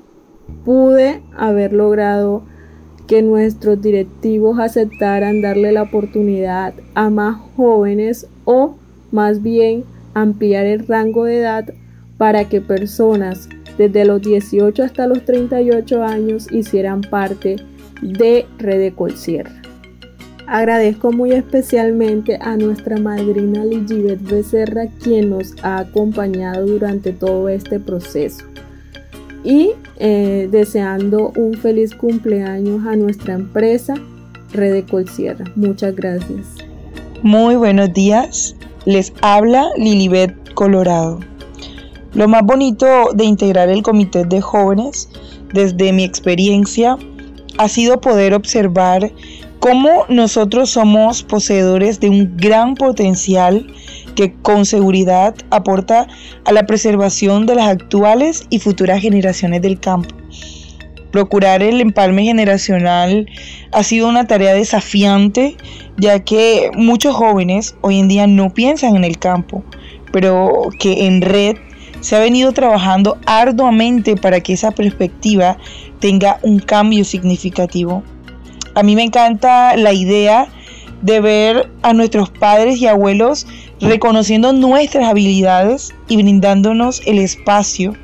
[0.64, 2.42] pude haber logrado
[3.07, 8.76] que nuestros directivos aceptaran darle la oportunidad a más jóvenes o
[9.12, 11.74] más bien ampliar el rango de edad
[12.18, 17.57] para que personas desde los 18 hasta los 38 años hicieran parte
[18.00, 19.63] de Red Colsierra.
[20.46, 27.80] Agradezco muy especialmente a nuestra madrina Ligibet Becerra quien nos ha acompañado durante todo este
[27.80, 28.44] proceso
[29.42, 33.94] y eh, deseando un feliz cumpleaños a nuestra empresa
[34.52, 35.44] Red Colsierra.
[35.54, 36.46] Muchas gracias.
[37.22, 41.20] Muy buenos días, les habla Lilibet Colorado.
[42.14, 45.09] Lo más bonito de integrar el comité de jóvenes,
[45.52, 46.96] desde mi experiencia,
[47.59, 49.11] ha sido poder observar
[49.64, 53.66] cómo nosotros somos poseedores de un gran potencial
[54.14, 56.07] que con seguridad aporta
[56.44, 60.14] a la preservación de las actuales y futuras generaciones del campo.
[61.12, 63.27] Procurar el empalme generacional
[63.72, 65.57] ha sido una tarea desafiante,
[65.96, 69.64] ya que muchos jóvenes hoy en día no piensan en el campo,
[70.12, 71.57] pero que en red
[72.03, 75.57] se ha venido trabajando arduamente para que esa perspectiva
[76.00, 78.03] tenga un cambio significativo.
[78.75, 80.49] A mí me encanta la idea
[81.03, 83.47] de ver a nuestros padres y abuelos
[83.81, 87.95] reconociendo nuestras habilidades y brindándonos el espacio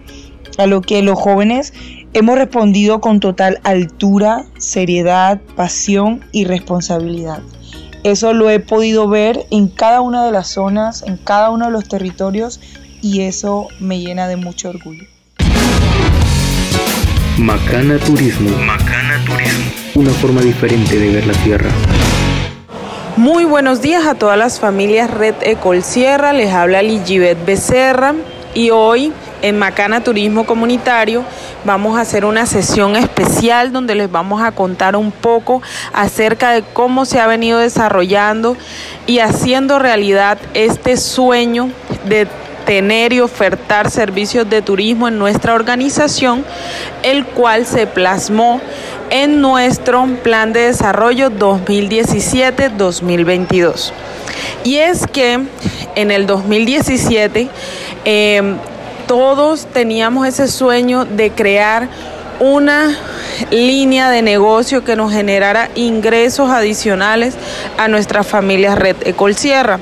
[0.59, 1.73] a lo que los jóvenes
[2.13, 7.41] hemos respondido con total altura, seriedad, pasión y responsabilidad.
[8.03, 11.73] Eso lo he podido ver en cada una de las zonas, en cada uno de
[11.73, 12.61] los territorios
[13.03, 15.10] y eso me llena de mucho orgullo.
[17.40, 18.55] Macana Turismo.
[18.59, 19.72] Macana Turismo.
[19.94, 21.70] Una forma diferente de ver la tierra.
[23.16, 26.35] Muy buenos días a todas las familias Red Ecol Sierra.
[26.35, 28.14] Les habla Ligibet Becerra
[28.53, 31.24] y hoy en Macana Turismo Comunitario
[31.64, 35.62] vamos a hacer una sesión especial donde les vamos a contar un poco
[35.94, 38.55] acerca de cómo se ha venido desarrollando
[39.07, 41.70] y haciendo realidad este sueño
[42.05, 42.29] de
[42.71, 46.45] tener y ofertar servicios de turismo en nuestra organización,
[47.03, 48.61] el cual se plasmó
[49.11, 53.91] en nuestro plan de desarrollo 2017-2022.
[54.63, 55.41] Y es que
[55.97, 57.49] en el 2017
[58.05, 58.57] em,
[59.09, 61.89] todos teníamos ese sueño de crear
[62.39, 62.97] una
[63.51, 67.35] línea de negocio que nos generara ingresos adicionales
[67.79, 69.81] a nuestras familias Red Ecol Sierra.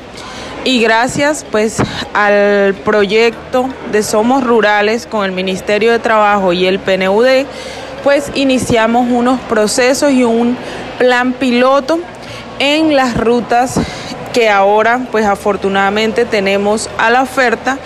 [0.69, 1.79] Y gracias pues
[2.13, 7.47] al proyecto de Somos Rurales con el Ministerio de Trabajo y el PNUD,
[8.05, 10.59] pues iniciamos unos procesos y un
[10.99, 11.99] plan piloto
[12.59, 13.81] en las rutas
[14.35, 17.79] que ahora pues afortunadamente tenemos a la oferta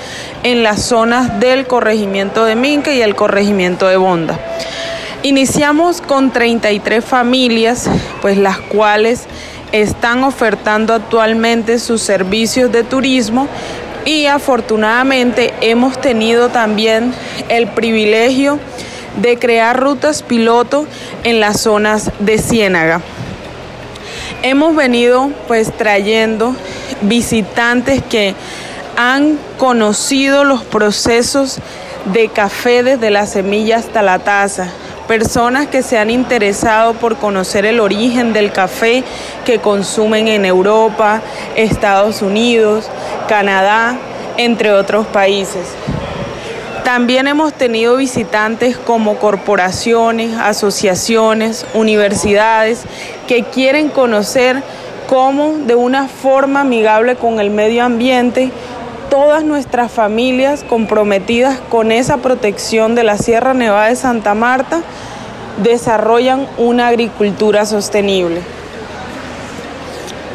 [0.43, 4.41] en las zonas del corregimiento de Minca y el corregimiento de Bonda.
[5.23, 7.89] Iniciamos con 33 familias,
[8.23, 9.29] pues las cuales
[9.73, 13.49] están ofertando actualmente sus servicios de turismo
[14.05, 17.15] y afortunadamente hemos tenido también
[17.49, 18.59] el privilegio
[19.21, 20.87] de crear rutas piloto
[21.25, 23.01] en las zonas de Ciénaga.
[24.43, 26.57] Hemos venido pues trayendo
[27.03, 28.35] visitantes que
[28.97, 31.59] han conocido los procesos
[32.13, 34.69] de café desde la semilla hasta la taza,
[35.07, 39.05] personas que se han interesado por conocer el origen del café
[39.45, 41.21] que consumen en Europa,
[41.57, 42.89] Estados Unidos,
[43.29, 43.97] Canadá,
[44.37, 45.67] entre otros países.
[46.85, 52.83] También hemos tenido visitantes como corporaciones, asociaciones, universidades
[53.29, 54.63] que quieren conocer
[55.09, 58.51] cómo de una forma amigable con el medio ambiente
[59.13, 64.81] todas nuestras familias comprometidas con esa protección de la Sierra Nevada de Santa Marta
[65.63, 68.41] desarrollan una agricultura sostenible.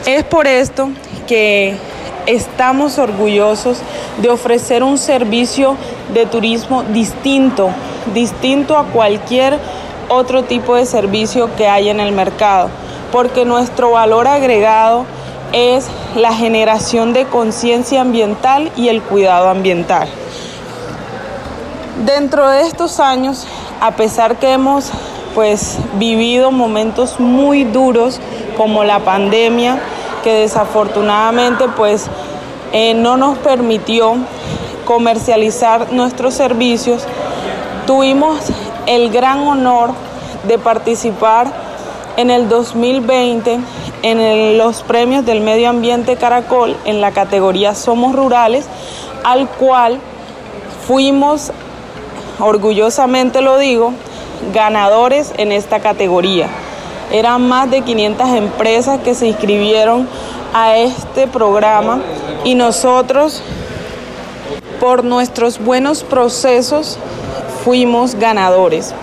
[0.06, 0.92] Es por esto
[1.26, 1.76] que
[2.28, 3.80] estamos orgullosos
[4.22, 5.76] de ofrecer un servicio
[6.14, 7.72] de turismo distinto,
[8.14, 9.58] distinto a cualquier
[10.08, 12.70] otro tipo de servicio que hay en el mercado,
[13.12, 15.08] porque nuestro valor agregado
[15.54, 20.08] es la generación de conciencia ambiental y el cuidado ambiental.
[22.06, 23.48] Dentro de estos años,
[23.82, 24.92] a pesar que hemos
[25.34, 28.20] pues vivido momentos muy duros
[28.56, 29.80] como la pandemia,
[30.24, 32.08] que desafortunadamente pues
[32.74, 34.16] eh, no nos permitió
[34.86, 37.04] comercializar nuestros servicios,
[37.86, 38.40] tuvimos
[38.86, 39.92] el gran honor
[40.48, 41.48] de participar
[42.18, 43.60] en el 2020
[44.04, 48.66] en los premios del medio ambiente Caracol en la categoría Somos Rurales,
[49.24, 50.00] al cual
[50.88, 51.52] fuimos,
[52.40, 53.94] orgullosamente lo digo,
[54.54, 56.48] ganadores en esta categoría.
[57.12, 60.08] Eran más de 500 empresas que se inscribieron
[60.54, 62.02] a este programa
[62.44, 63.42] y nosotros,
[64.80, 67.00] por nuestros buenos procesos,
[67.64, 68.94] fuimos ganadores.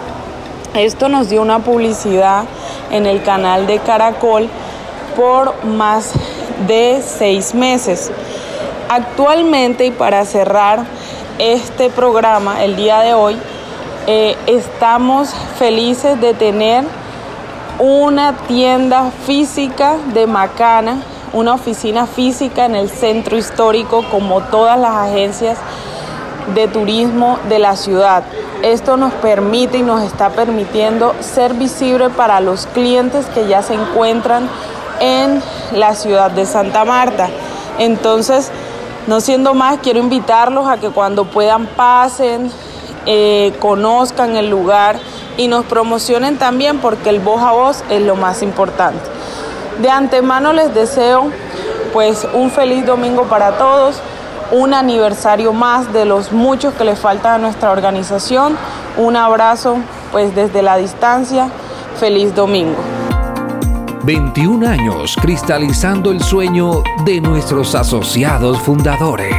[0.74, 2.44] Esto nos dio una publicidad
[2.90, 4.48] en el canal de Caracol
[5.16, 6.12] por más
[6.66, 8.10] de seis meses.
[8.88, 10.84] Actualmente, y para cerrar
[11.38, 13.36] este programa el día de hoy,
[14.06, 16.84] eh, estamos felices de tener
[17.78, 24.92] una tienda física de Macana, una oficina física en el centro histórico como todas las
[24.92, 25.58] agencias
[26.54, 28.22] de turismo de la ciudad.
[28.62, 33.74] Esto nos permite y nos está permitiendo ser visible para los clientes que ya se
[33.74, 34.48] encuentran
[35.00, 37.28] en la ciudad de Santa Marta.
[37.78, 38.50] Entonces,
[39.06, 42.50] no siendo más, quiero invitarlos a que cuando puedan pasen,
[43.06, 44.96] eh, conozcan el lugar
[45.36, 49.02] y nos promocionen también porque el voz a voz es lo más importante.
[49.80, 51.30] De antemano les deseo
[51.92, 53.96] pues un feliz domingo para todos,
[54.52, 58.56] un aniversario más de los muchos que le faltan a nuestra organización.
[58.96, 59.78] Un abrazo
[60.12, 61.48] pues desde la distancia.
[61.98, 62.93] Feliz domingo.
[64.04, 69.34] 21 años cristalizando el sueño de nuestros asociados fundadores.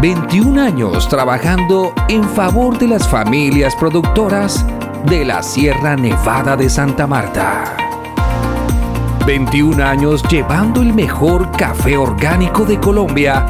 [0.00, 4.64] 21 años trabajando en favor de las familias productoras
[5.04, 7.76] de la Sierra Nevada de Santa Marta.
[9.26, 13.44] 21 años llevando el mejor café orgánico de Colombia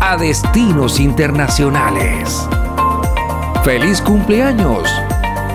[0.00, 2.48] a destinos internacionales.
[3.64, 4.88] ¡Feliz cumpleaños!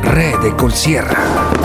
[0.03, 1.56] Red de Colsierra.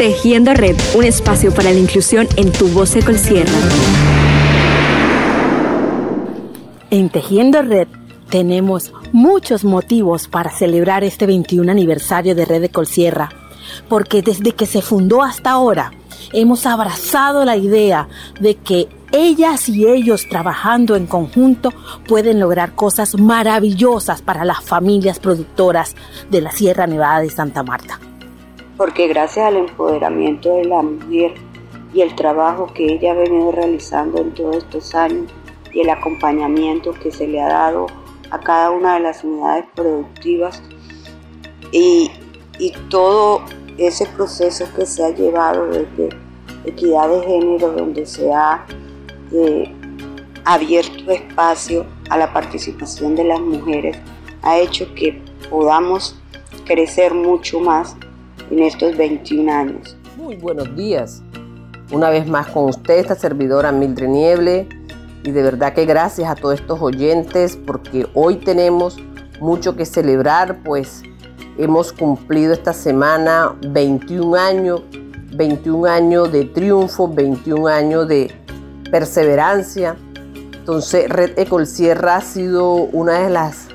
[0.00, 3.52] Tejiendo Red, un espacio para la inclusión en tu voz Colsierra.
[6.90, 7.86] En Tejiendo Red
[8.30, 13.28] tenemos muchos motivos para celebrar este 21 aniversario de Red de Colsierra,
[13.90, 15.92] porque desde que se fundó hasta ahora
[16.32, 18.08] hemos abrazado la idea
[18.40, 21.74] de que ellas y ellos trabajando en conjunto
[22.08, 25.94] pueden lograr cosas maravillosas para las familias productoras
[26.30, 28.00] de la Sierra Nevada de Santa Marta.
[28.80, 31.34] Porque gracias al empoderamiento de la mujer
[31.92, 35.30] y el trabajo que ella ha venido realizando en todos estos años
[35.70, 37.88] y el acompañamiento que se le ha dado
[38.30, 40.62] a cada una de las unidades productivas
[41.72, 42.10] y,
[42.58, 43.42] y todo
[43.76, 46.08] ese proceso que se ha llevado desde
[46.64, 48.64] equidad de género, donde se ha
[49.30, 49.70] eh,
[50.46, 53.98] abierto espacio a la participación de las mujeres,
[54.40, 56.18] ha hecho que podamos
[56.64, 57.94] crecer mucho más
[58.50, 59.96] en estos 21 años.
[60.16, 61.22] Muy buenos días.
[61.92, 64.68] Una vez más con usted, esta servidora Mildred Nieble.
[65.22, 68.96] Y de verdad que gracias a todos estos oyentes porque hoy tenemos
[69.40, 71.02] mucho que celebrar, pues
[71.58, 74.82] hemos cumplido esta semana 21 años,
[75.34, 78.30] 21 años de triunfo, 21 años de
[78.90, 79.96] perseverancia.
[80.54, 83.68] Entonces, Red Ecolsierra ha sido una de las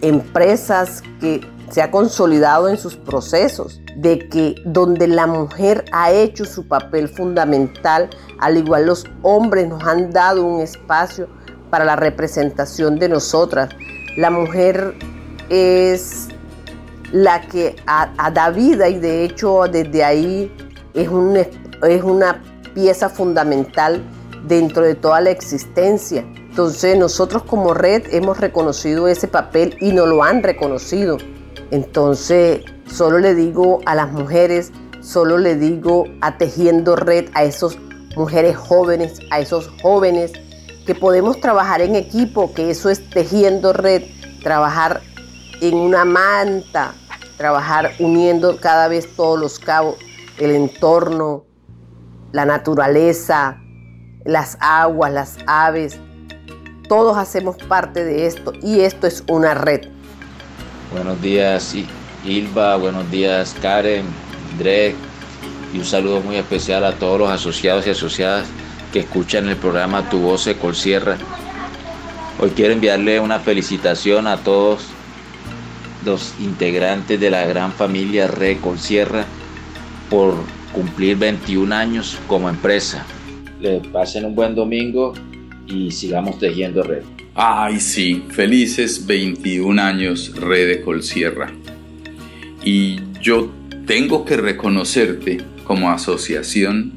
[0.00, 1.40] empresas que
[1.70, 7.08] se ha consolidado en sus procesos, de que donde la mujer ha hecho su papel
[7.08, 11.28] fundamental, al igual los hombres nos han dado un espacio
[11.70, 13.70] para la representación de nosotras.
[14.16, 14.94] La mujer
[15.50, 16.28] es
[17.12, 17.76] la que
[18.32, 20.52] da vida y de hecho desde ahí
[20.94, 21.08] es,
[21.82, 22.42] es una
[22.74, 24.02] pieza fundamental
[24.46, 26.24] dentro de toda la existencia.
[26.48, 31.18] Entonces nosotros como red hemos reconocido ese papel y no lo han reconocido.
[31.70, 37.76] Entonces solo le digo a las mujeres, solo le digo a Tejiendo Red, a esas
[38.16, 40.32] mujeres jóvenes, a esos jóvenes,
[40.86, 44.02] que podemos trabajar en equipo, que eso es Tejiendo Red,
[44.42, 45.02] trabajar
[45.60, 46.94] en una manta,
[47.36, 49.96] trabajar uniendo cada vez todos los cabos,
[50.38, 51.44] el entorno,
[52.32, 53.60] la naturaleza,
[54.24, 55.98] las aguas, las aves,
[56.88, 59.97] todos hacemos parte de esto y esto es una red.
[60.92, 61.74] Buenos días
[62.24, 64.06] Ilva, buenos días Karen,
[64.58, 64.94] Drek
[65.74, 68.48] y un saludo muy especial a todos los asociados y asociadas
[68.92, 71.16] que escuchan el programa Tu Voz Colsierra.
[72.40, 74.86] Hoy quiero enviarle una felicitación a todos
[76.04, 79.24] los integrantes de la gran familia Red Colsierra
[80.08, 80.34] por
[80.72, 83.04] cumplir 21 años como empresa
[83.60, 85.14] le pasen un buen domingo
[85.66, 87.02] y sigamos tejiendo red.
[87.40, 91.52] Ay, sí, felices 21 años Red de Colsierra.
[92.64, 93.54] Y yo
[93.86, 96.94] tengo que reconocerte como asociación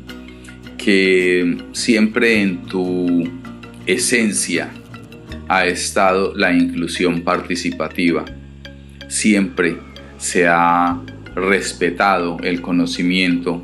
[0.80, 3.30] que siempre en tu
[3.86, 4.72] esencia
[5.48, 8.26] ha estado la inclusión participativa.
[9.10, 9.78] Siempre
[10.18, 11.00] se ha
[11.36, 13.62] respetado el conocimiento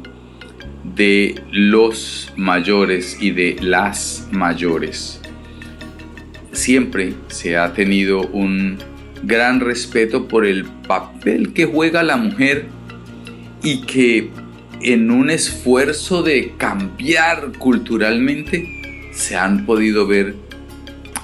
[0.96, 5.22] de los mayores y de las mayores.
[6.68, 8.78] Siempre se ha tenido un
[9.24, 12.65] gran respeto por el papel que juega la mujer
[13.63, 14.32] y que
[14.82, 18.68] en un esfuerzo de cambiar culturalmente
[19.13, 20.36] se han podido ver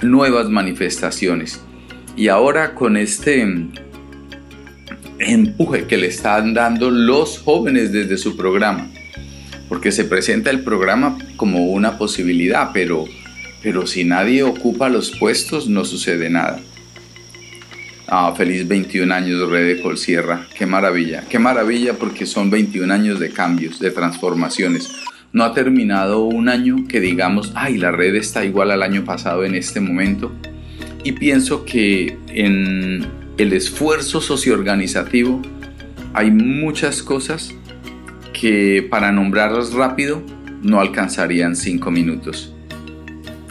[0.00, 1.60] nuevas manifestaciones.
[2.16, 3.46] Y ahora con este
[5.18, 8.90] empuje que le están dando los jóvenes desde su programa,
[9.68, 13.04] porque se presenta el programa como una posibilidad, pero,
[13.64, 16.60] pero si nadie ocupa los puestos no sucede nada.
[18.06, 23.18] Ah, feliz 21 años Red de Colsierra, qué maravilla, qué maravilla porque son 21 años
[23.18, 24.92] de cambios, de transformaciones.
[25.32, 29.44] No ha terminado un año que digamos, ay, la red está igual al año pasado
[29.44, 30.30] en este momento.
[31.02, 33.06] Y pienso que en
[33.38, 35.40] el esfuerzo socioorganizativo
[36.12, 37.54] hay muchas cosas
[38.38, 40.22] que para nombrarlas rápido
[40.62, 42.53] no alcanzarían cinco minutos.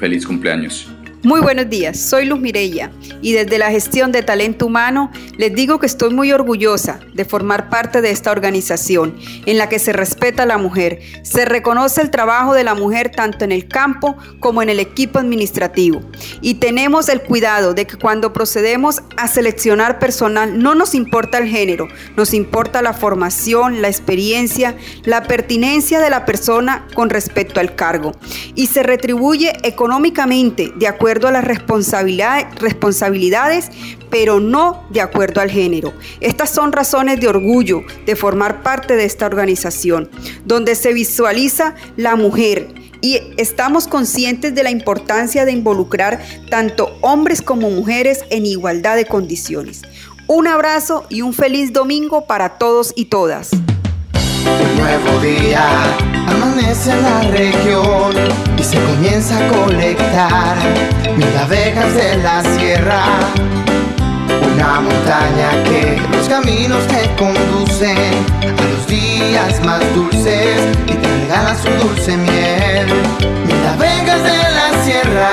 [0.03, 0.92] Feliz cumpleaños.
[1.25, 5.79] Muy buenos días, soy Luz Mireya y desde la gestión de talento humano les digo
[5.79, 9.15] que estoy muy orgullosa de formar parte de esta organización
[9.45, 13.09] en la que se respeta a la mujer, se reconoce el trabajo de la mujer
[13.09, 16.01] tanto en el campo como en el equipo administrativo.
[16.41, 21.47] Y tenemos el cuidado de que cuando procedemos a seleccionar personal no nos importa el
[21.47, 27.75] género, nos importa la formación, la experiencia, la pertinencia de la persona con respecto al
[27.75, 28.11] cargo.
[28.55, 33.69] Y se retribuye económicamente de acuerdo a las responsabilidades,
[34.09, 35.93] pero no de acuerdo al género.
[36.19, 40.09] Estas son razones de orgullo de formar parte de esta organización,
[40.45, 47.41] donde se visualiza la mujer y estamos conscientes de la importancia de involucrar tanto hombres
[47.41, 49.81] como mujeres en igualdad de condiciones.
[50.27, 53.51] Un abrazo y un feliz domingo para todos y todas.
[54.77, 55.63] Nuevo día
[56.27, 58.13] amanece en la región
[58.57, 60.57] y se comienza a colectar
[61.15, 63.03] mil abejas de la sierra.
[64.53, 67.97] Una montaña que los caminos que conducen
[68.41, 72.87] a los días más dulces y te regala su dulce miel.
[73.45, 75.31] Mil abejas de la sierra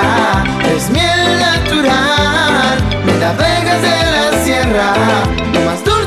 [0.75, 2.77] es miel natural.
[3.05, 4.93] Mil abejas de la sierra,
[5.53, 6.00] lo más dulce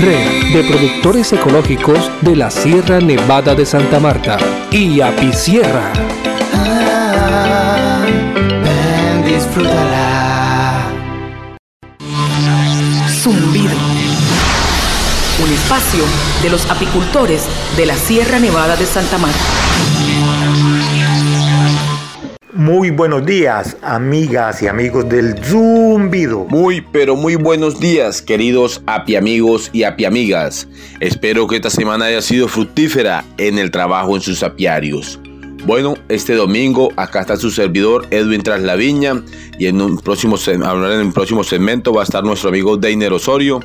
[0.00, 4.38] Red de Productores Ecológicos de la Sierra Nevada de Santa Marta
[4.70, 5.92] y Apisierra.
[8.64, 10.88] Ven, disfrútala.
[13.10, 13.76] Zumbido.
[15.44, 16.04] Un espacio
[16.42, 17.42] de los apicultores
[17.76, 19.38] de la Sierra Nevada de Santa Marta.
[22.52, 26.46] Muy buenos días, amigas y amigos del Zumbido.
[26.46, 30.66] Muy, pero muy buenos días, queridos api amigos y api amigas.
[30.98, 35.20] Espero que esta semana haya sido fructífera en el trabajo en sus apiarios.
[35.64, 39.22] Bueno, este domingo acá está su servidor Edwin Traslaviña
[39.56, 43.60] y en un próximo en un próximo segmento va a estar nuestro amigo Deiner Osorio.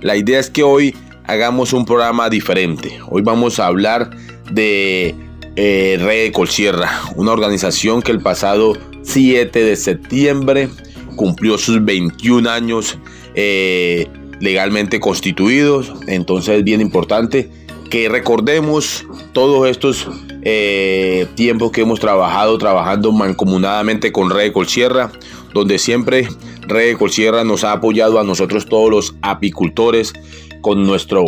[0.00, 0.96] La idea es que hoy
[1.28, 2.98] hagamos un programa diferente.
[3.08, 4.10] Hoy vamos a hablar
[4.50, 5.14] de
[5.56, 10.68] eh, Red Colsierra, una organización que el pasado 7 de septiembre
[11.16, 12.98] cumplió sus 21 años
[13.34, 14.08] eh,
[14.40, 15.92] legalmente constituidos.
[16.06, 17.50] Entonces es bien importante
[17.90, 20.08] que recordemos todos estos
[20.42, 25.12] eh, tiempos que hemos trabajado, trabajando mancomunadamente con Red Colsierra,
[25.52, 26.28] donde siempre
[26.62, 30.12] Red Colsierra nos ha apoyado a nosotros todos los apicultores
[30.60, 31.24] con nuestro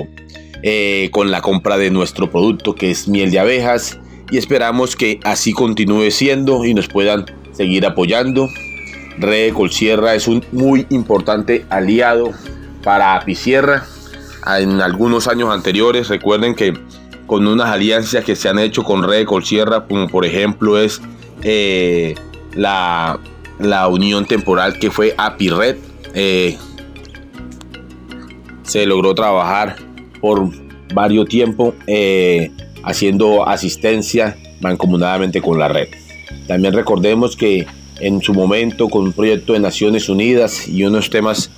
[0.63, 4.01] eh, con la compra de nuestro producto que es miel de abejas
[4.31, 8.49] y esperamos que así continúe siendo y nos puedan seguir apoyando.
[9.19, 12.33] Red Colsierra es un muy importante aliado
[12.83, 13.85] para Apisierra.
[14.59, 16.75] En algunos años anteriores, recuerden que
[17.27, 21.01] con unas alianzas que se han hecho con Red Colsierra, como por ejemplo es
[21.43, 22.15] eh,
[22.55, 23.19] la,
[23.59, 25.77] la, unión temporal que fue APIRED,
[26.15, 26.57] eh,
[28.63, 29.77] se logró trabajar
[30.21, 30.49] por
[30.95, 32.53] varios tiempos eh,
[32.87, 35.89] haciendo asistencia mancomunadamente con la red.
[36.47, 37.67] También recordemos que
[38.01, 41.51] en su momento con un proyecto de Naciones Unidas y unos temas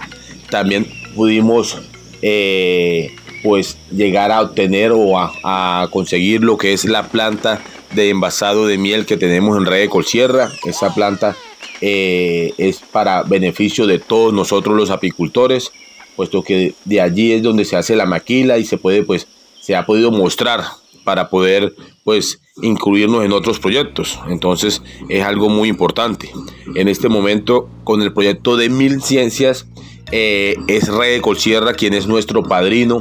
[0.50, 1.78] también pudimos
[2.22, 3.10] eh,
[3.42, 7.60] pues llegar a obtener o a, conseguir lo que es la planta
[7.94, 10.50] de envasado de miel que tenemos en Red de Colsierra.
[10.64, 11.36] Esa planta
[11.82, 15.72] eh, es para beneficio de todos nosotros los apicultores,
[16.16, 19.26] puesto que de allí es donde se hace la maquila y se puede pues
[19.60, 20.62] se ha podido mostrar
[21.08, 21.72] para poder
[22.04, 24.20] pues incluirnos en otros proyectos.
[24.28, 26.30] Entonces es algo muy importante.
[26.74, 29.66] En este momento con el proyecto de Mil Ciencias
[30.12, 33.00] eh, es de Colsierra quien es nuestro padrino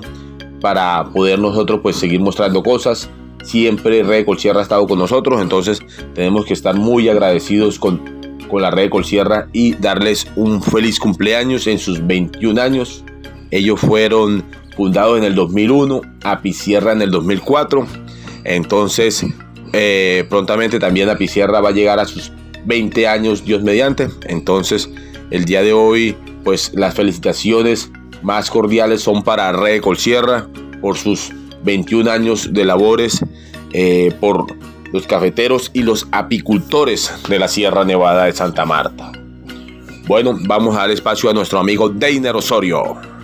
[0.62, 3.10] para poder nosotros pues seguir mostrando cosas.
[3.44, 5.82] Siempre de Colsierra ha estado con nosotros, entonces
[6.16, 8.00] tenemos que estar muy agradecidos con,
[8.48, 13.04] con la Red Colsierra y darles un feliz cumpleaños en sus 21 años.
[13.52, 14.46] Ellos fueron
[14.78, 17.86] fundados en el 2001, Apicierra en el 2004.
[18.46, 19.26] Entonces,
[19.74, 22.32] eh, prontamente también Apicierra va a llegar a sus
[22.66, 24.08] 20 años, Dios mediante.
[24.28, 24.90] Entonces,
[25.32, 30.48] el día de hoy, pues las felicitaciones más cordiales son para Red Colsierra
[30.80, 31.32] por sus
[31.64, 33.26] 21 años de labores,
[33.74, 34.46] eh, por
[34.94, 39.12] los cafeteros y los apicultores de la Sierra Nevada de Santa Marta.
[40.08, 43.17] Bueno, vamos a dar espacio a nuestro amigo Deiner Osorio.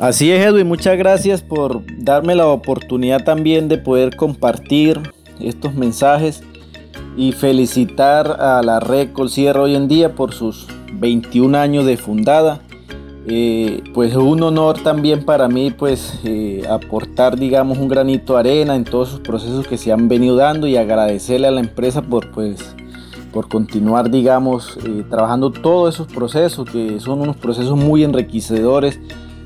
[0.00, 5.00] Así es, Edwin, muchas gracias por darme la oportunidad también de poder compartir
[5.38, 6.42] estos mensajes
[7.16, 12.60] y felicitar a la Red Colsierra hoy en día por sus 21 años de fundada.
[13.26, 18.40] Eh, pues es un honor también para mí pues eh, aportar digamos un granito de
[18.40, 22.02] arena en todos esos procesos que se han venido dando y agradecerle a la empresa
[22.02, 22.76] por pues
[23.32, 29.00] por continuar digamos eh, trabajando todos esos procesos que son unos procesos muy enriquecedores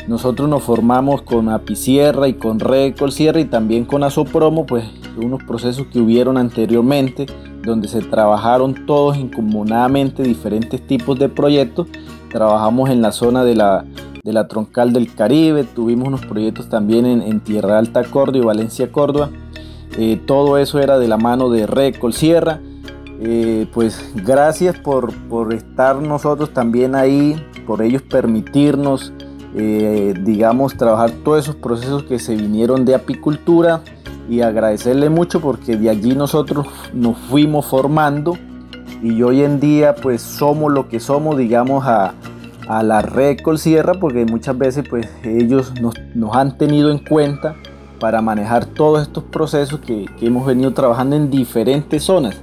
[0.08, 4.84] nosotros nos formamos con Apicierra y con Red Colsierra y también con Asopromo, pues
[5.18, 7.26] unos procesos que hubieron anteriormente,
[7.62, 11.88] donde se trabajaron todos incomunadamente diferentes tipos de proyectos.
[12.30, 13.84] Trabajamos en la zona de la,
[14.24, 18.90] de la troncal del Caribe, tuvimos unos proyectos también en, Tierra Alta Córdoba y Valencia
[18.90, 19.28] Córdoba.
[19.98, 22.60] Eh, todo eso era de la mano de Red Colsierra.
[23.20, 27.36] Eh, pues gracias por, por estar nosotros también ahí,
[27.66, 29.12] por ellos permitirnos
[29.56, 33.82] eh, digamos, trabajar todos esos procesos que se vinieron de apicultura
[34.28, 38.36] y agradecerle mucho porque de allí nosotros nos fuimos formando
[39.02, 42.14] y hoy en día pues somos lo que somos, digamos, a,
[42.68, 47.56] a la red Colsierra porque muchas veces pues ellos nos, nos han tenido en cuenta
[47.98, 52.36] para manejar todos estos procesos que, hemos venido trabajando en diferentes zonas.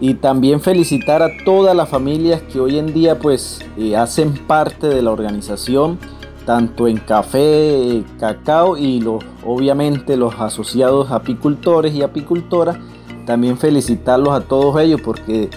[0.00, 4.88] Y también felicitar a todas las familias que hoy en día pues eh, hacen parte
[4.88, 5.98] de la organización
[6.44, 12.76] tanto en café, cacao y los, obviamente los asociados apicultores y apicultoras
[13.26, 15.48] también felicitarlos a todos ellos porque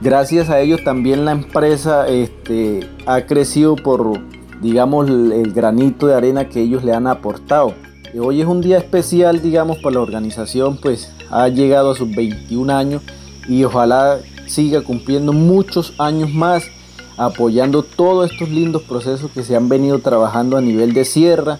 [0.00, 4.18] gracias a ellos también la empresa este, ha crecido por,
[4.60, 7.74] digamos, el, granito de arena que ellos le han aportado.
[8.18, 12.72] Hoy es un día especial, digamos, para la organización, pues ha llegado a sus 21
[12.74, 13.02] años
[13.48, 16.64] y ojalá siga cumpliendo muchos años más
[17.20, 21.58] apoyando todos estos lindos procesos que se han venido trabajando a nivel de sierra.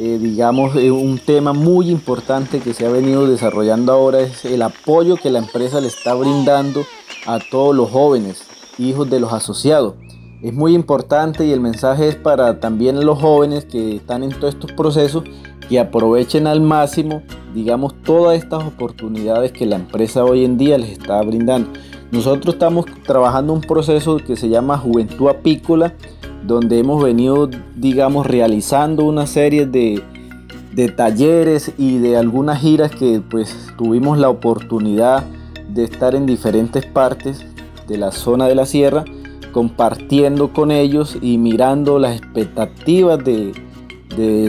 [0.00, 5.16] Eh, digamos, un tema muy importante que se ha venido desarrollando ahora es el apoyo
[5.16, 6.84] que la empresa le está brindando
[7.24, 8.42] a todos los jóvenes,
[8.78, 9.94] hijos de los asociados.
[10.42, 14.54] Es muy importante y el mensaje es para también los jóvenes que están en todos
[14.54, 15.22] estos procesos
[15.68, 17.22] que aprovechen al máximo,
[17.54, 21.70] digamos, todas estas oportunidades que la empresa hoy en día les está brindando.
[22.10, 25.94] Nosotros estamos trabajando un proceso que se llama Juventud Apícola,
[26.46, 30.02] donde hemos venido, digamos, realizando una serie de,
[30.72, 35.24] de talleres y de algunas giras que pues tuvimos la oportunidad
[35.68, 37.44] de estar en diferentes partes
[37.88, 39.04] de la zona de la sierra,
[39.52, 43.54] compartiendo con ellos y mirando las expectativas de,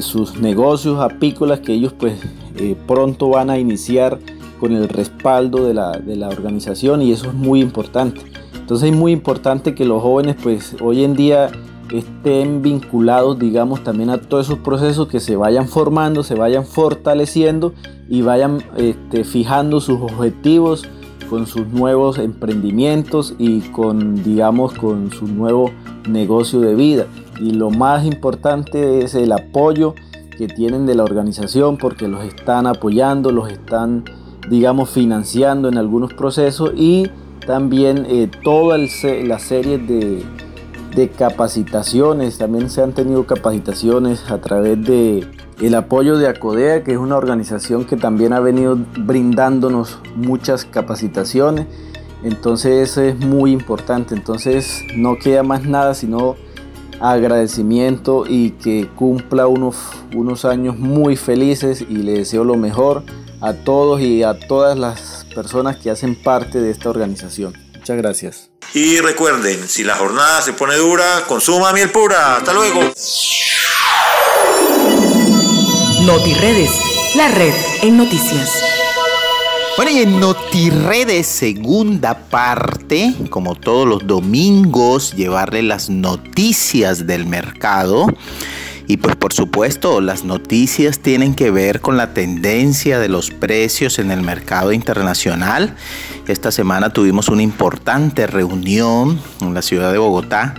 [0.01, 2.13] sus negocios apícolas que ellos pues
[2.57, 4.17] eh, pronto van a iniciar
[4.59, 8.21] con el respaldo de la, de la organización y eso es muy importante.
[8.53, 11.49] Entonces es muy importante que los jóvenes pues hoy en día
[11.91, 17.73] estén vinculados digamos también a todos esos procesos que se vayan formando, se vayan fortaleciendo
[18.09, 20.87] y vayan este, fijando sus objetivos
[21.29, 25.71] con sus nuevos emprendimientos y con, digamos, con su nuevo
[26.09, 27.05] negocio de vida.
[27.39, 29.93] Y lo más importante es el apoyo
[30.37, 34.05] que tienen de la organización porque los están apoyando, los están,
[34.49, 37.09] digamos, financiando en algunos procesos y
[37.45, 40.23] también eh, toda la serie de,
[40.95, 45.27] de capacitaciones, también se han tenido capacitaciones a través de
[45.61, 51.65] el apoyo de ACODEA, que es una organización que también ha venido brindándonos muchas capacitaciones.
[52.23, 54.13] Entonces eso es muy importante.
[54.15, 56.35] Entonces no queda más nada sino
[56.99, 59.77] agradecimiento y que cumpla unos,
[60.15, 63.03] unos años muy felices y le deseo lo mejor
[63.41, 67.53] a todos y a todas las personas que hacen parte de esta organización.
[67.73, 68.49] Muchas gracias.
[68.73, 72.37] Y recuerden, si la jornada se pone dura, consuma miel pura.
[72.37, 72.81] Hasta luego.
[76.01, 76.71] NotiRedes,
[77.15, 78.51] la red en noticias.
[79.77, 88.07] Bueno, y en NotiRedes, segunda parte, como todos los domingos, llevarle las noticias del mercado.
[88.87, 93.99] Y pues por supuesto, las noticias tienen que ver con la tendencia de los precios
[93.99, 95.75] en el mercado internacional.
[96.27, 100.55] Esta semana tuvimos una importante reunión en la ciudad de Bogotá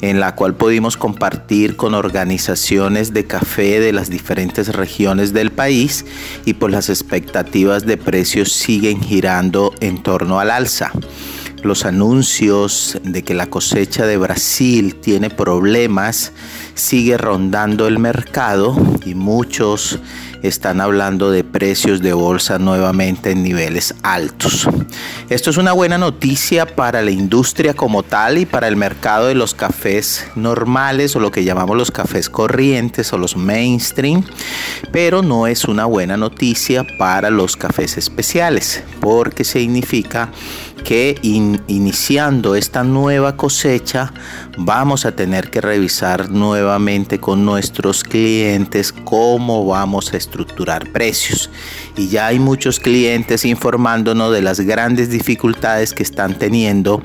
[0.00, 6.04] en la cual pudimos compartir con organizaciones de café de las diferentes regiones del país
[6.44, 10.92] y pues las expectativas de precios siguen girando en torno al alza.
[11.62, 16.32] Los anuncios de que la cosecha de Brasil tiene problemas
[16.74, 19.98] sigue rondando el mercado y muchos
[20.42, 24.68] están hablando de precios de bolsa nuevamente en niveles altos.
[25.28, 29.34] Esto es una buena noticia para la industria como tal y para el mercado de
[29.34, 34.24] los cafés normales o lo que llamamos los cafés corrientes o los mainstream,
[34.92, 40.30] pero no es una buena noticia para los cafés especiales porque significa
[40.84, 44.12] que iniciando esta nueva cosecha
[44.58, 51.48] vamos a tener que revisar nuevamente con nuestros clientes cómo vamos a estructurar precios.
[51.96, 57.00] Y ya hay muchos clientes informándonos de las grandes dificultades que están teniendo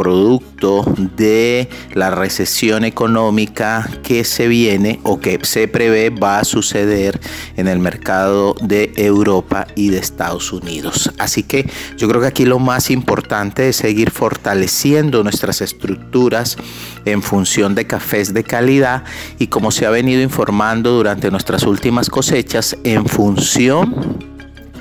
[0.00, 0.82] producto
[1.14, 7.20] de la recesión económica que se viene o que se prevé va a suceder
[7.58, 11.12] en el mercado de Europa y de Estados Unidos.
[11.18, 16.56] Así que yo creo que aquí lo más importante es seguir fortaleciendo nuestras estructuras
[17.04, 19.04] en función de cafés de calidad
[19.38, 24.18] y como se ha venido informando durante nuestras últimas cosechas en función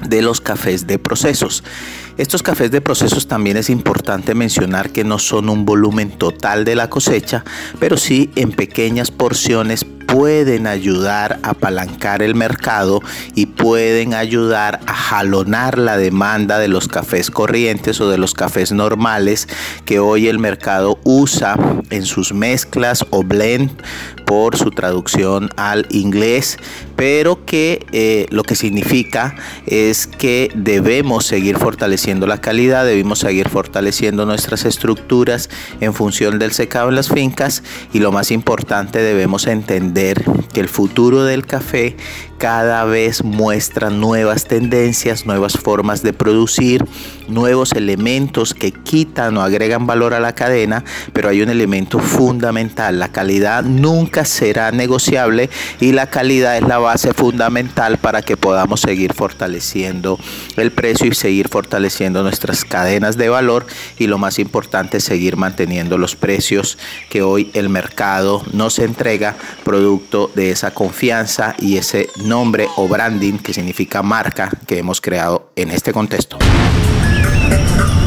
[0.08, 1.62] de los cafés de procesos.
[2.20, 6.76] Estos cafés de procesos también es importante mencionar que no son un volumen total de
[6.76, 7.46] la cosecha,
[7.80, 13.02] pero sí en pequeñas porciones pueden ayudar a apalancar el mercado
[13.36, 18.72] y pueden ayudar a jalonar la demanda de los cafés corrientes o de los cafés
[18.72, 19.48] normales
[19.86, 21.56] que hoy el mercado usa
[21.90, 23.72] en sus mezclas o blend
[24.26, 26.58] por su traducción al inglés,
[26.96, 29.36] pero que eh, lo que significa
[29.66, 35.50] es que debemos seguir fortaleciendo la calidad, debemos seguir fortaleciendo nuestras estructuras
[35.82, 39.48] en función del secado en las fincas y lo más importante debemos
[40.54, 41.96] que el futuro del café
[42.40, 46.86] cada vez muestra nuevas tendencias, nuevas formas de producir,
[47.28, 52.98] nuevos elementos que quitan o agregan valor a la cadena, pero hay un elemento fundamental,
[52.98, 55.50] la calidad nunca será negociable
[55.82, 60.18] y la calidad es la base fundamental para que podamos seguir fortaleciendo
[60.56, 63.66] el precio y seguir fortaleciendo nuestras cadenas de valor
[63.98, 66.78] y lo más importante seguir manteniendo los precios
[67.10, 69.36] que hoy el mercado nos entrega
[69.66, 75.52] producto de esa confianza y ese nombre o branding que significa marca que hemos creado
[75.56, 76.38] en este contexto.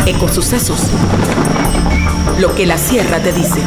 [0.07, 0.81] Ecosucesos.
[2.41, 3.61] Lo que la sierra te dice.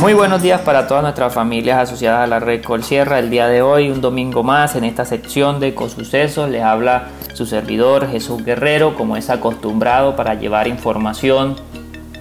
[0.00, 3.18] Muy buenos días para todas nuestras familias asociadas a la red Colsierra.
[3.18, 7.46] El día de hoy, un domingo más, en esta sección de Ecosucesos, les habla su
[7.46, 11.56] servidor Jesús Guerrero, como es acostumbrado, para llevar información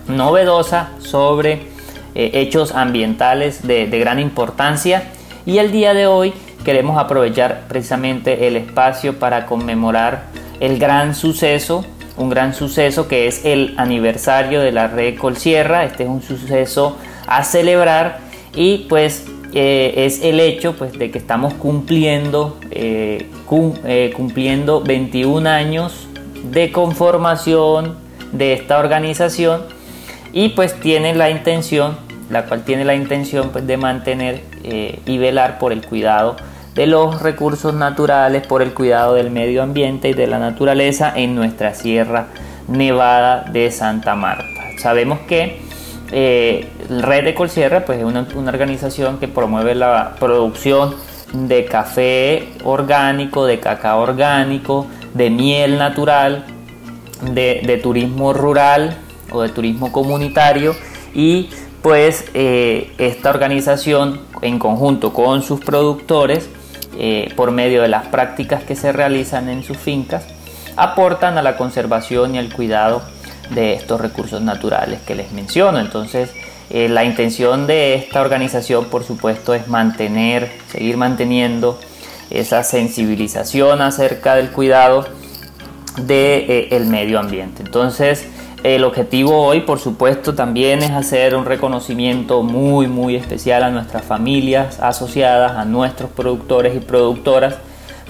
[0.07, 1.67] novedosa sobre
[2.15, 5.11] eh, hechos ambientales de, de gran importancia.
[5.47, 6.33] Y el día de hoy
[6.63, 10.25] queremos aprovechar precisamente el espacio para conmemorar
[10.59, 11.83] el gran suceso
[12.17, 15.85] un gran suceso que es el aniversario de la red Colsierra.
[15.85, 18.19] Este es un suceso a celebrar
[18.55, 23.29] y pues eh, es el hecho pues, de que estamos cumpliendo, eh,
[23.85, 26.07] eh, cumpliendo 21 años
[26.51, 27.95] de conformación
[28.31, 29.61] de esta organización
[30.33, 31.97] y pues tiene la intención,
[32.29, 36.35] la cual tiene la intención pues, de mantener y velar por el cuidado
[36.75, 41.35] de los recursos naturales, por el cuidado del medio ambiente y de la naturaleza en
[41.35, 42.27] nuestra Sierra
[42.67, 44.45] Nevada de Santa Marta.
[44.77, 45.59] Sabemos que
[46.11, 50.95] eh, Red de Colsierra pues, es una, organización que promueve la producción
[51.33, 56.45] de café orgánico, de cacao orgánico, de miel natural,
[57.33, 58.97] de, turismo rural
[59.31, 60.75] o de turismo comunitario
[61.13, 61.49] y
[61.87, 66.49] pues esta organización en conjunto con sus productores
[66.97, 70.25] eh, por medio de las prácticas que se realizan en sus fincas
[70.75, 73.03] aportan a la conservación y al cuidado
[73.51, 75.79] de estos recursos naturales que les menciono.
[75.79, 76.29] Entonces,
[76.69, 81.79] eh, la intención de esta organización, por supuesto, es mantener, seguir manteniendo
[82.29, 85.07] esa sensibilización acerca del cuidado
[85.95, 87.63] del de, eh, medio ambiente.
[87.63, 88.27] Entonces,
[88.63, 94.03] el objetivo hoy, por supuesto, también es hacer un reconocimiento muy, muy especial a nuestras
[94.03, 97.55] familias asociadas, a nuestros productores y productoras,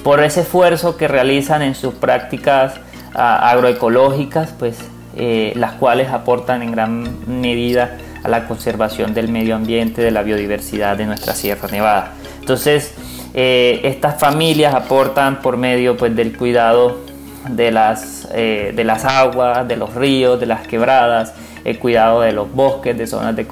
[0.03, 2.75] por ese esfuerzo que realizan en sus prácticas
[3.13, 4.77] agroecológicas, pues
[5.15, 10.21] eh, las cuales aportan en gran medida a la conservación del medio ambiente, de la
[10.21, 12.13] biodiversidad de nuestra Sierra Nevada.
[12.39, 12.93] Entonces,
[13.33, 17.06] eh, estas familias aportan por medio pues, del cuidado
[17.49, 21.33] de las, eh, de las aguas, de los ríos, de las quebradas,
[21.63, 23.45] el cuidado de los bosques de zonas de,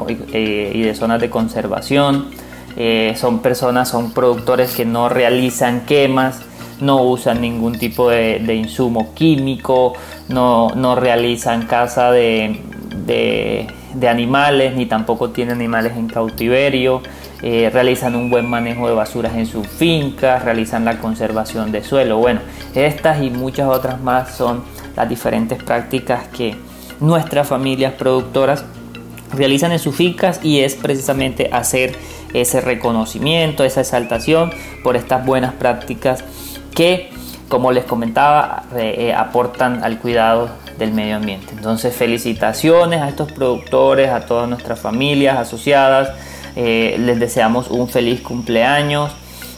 [0.73, 2.31] y de zonas de conservación.
[3.15, 6.41] son personas, son productores que no realizan quemas,
[6.79, 9.93] no usan ningún tipo de, insumo químico,
[10.29, 12.61] no, realizan caza de,
[14.07, 17.01] animales, ni tampoco tienen animales en cautiverio,
[17.41, 22.17] eh, realizan un buen manejo de basuras en sus fincas, realizan la conservación de suelo.
[22.17, 22.41] Bueno,
[22.73, 24.63] estas y muchas otras más son
[24.95, 26.55] las diferentes prácticas que
[26.99, 28.63] nuestras familias productoras
[29.33, 31.95] realizan en sus fincas y es precisamente hacer
[32.33, 34.51] ese reconocimiento, esa exaltación
[34.83, 36.23] por estas buenas prácticas
[36.73, 37.09] que,
[37.49, 41.53] como les comentaba, eh, aportan al cuidado del medio ambiente.
[41.53, 46.09] Entonces, felicitaciones a estos productores, a todas nuestras familias asociadas.
[46.55, 49.11] Eh, les deseamos un feliz cumpleaños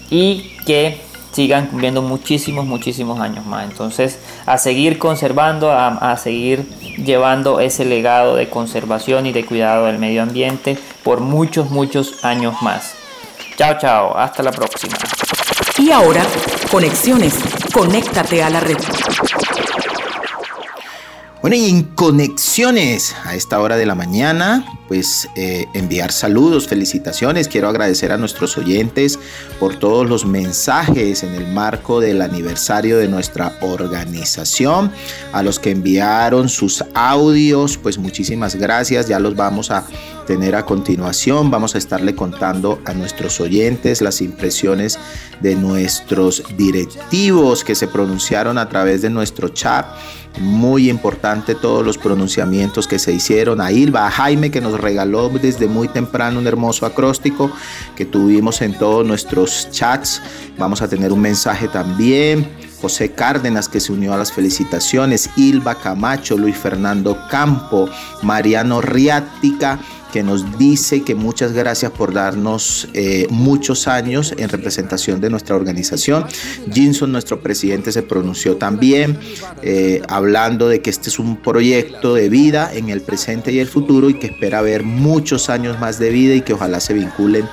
[0.10, 1.00] y que
[1.32, 3.70] sigan cumpliendo muchísimos, muchísimos años más.
[3.70, 6.66] Entonces, a seguir conservando, a, a, seguir
[6.98, 12.56] llevando ese legado de conservación y de cuidado del medio ambiente por muchos, muchos años
[12.62, 12.96] más.
[13.58, 14.18] Chao, chao.
[14.18, 14.96] Hasta la próxima.
[15.78, 16.24] Y ahora,
[16.72, 17.36] conexiones.
[17.72, 18.78] Conéctate a la red.
[21.42, 26.68] Bueno, y en conexión ocasiones a esta hora de la mañana, pues eh, enviar saludos,
[26.68, 27.48] felicitaciones.
[27.48, 29.20] Quiero agradecer a nuestros oyentes
[29.60, 34.92] por todos los mensajes en el marco del aniversario de nuestra organización,
[35.34, 39.86] a los que enviaron sus audios, pues muchísimas gracias, ya los vamos a
[40.28, 41.50] tener a continuación.
[41.50, 45.00] Vamos a estarle contando a nuestros oyentes las impresiones
[45.40, 49.88] de nuestros directivos que se pronunciaron a través de nuestro chat
[50.40, 53.60] muy importante todos los pronunciamientos que se hicieron.
[53.62, 57.52] A Ilva, a Jaime que nos regaló desde muy temprano un hermoso acróstico
[57.96, 60.22] que tuvimos en todos nuestros chats.
[60.58, 62.67] Vamos a tener un mensaje también.
[62.82, 67.90] José Cárdenas que se unió a las felicitaciones, Ilva Camacho, Luis Fernando Campo,
[68.22, 69.80] Mariano Riática
[70.12, 75.56] que nos dice que muchas gracias por darnos eh, muchos años en representación de nuestra
[75.56, 76.26] organización.
[76.72, 79.20] Jinson, nuestro presidente, se pronunció también
[79.62, 83.68] eh, hablando de que este es un proyecto de vida en el presente y el
[83.68, 87.48] futuro y que espera ver muchos años más de vida y que ojalá se vinculen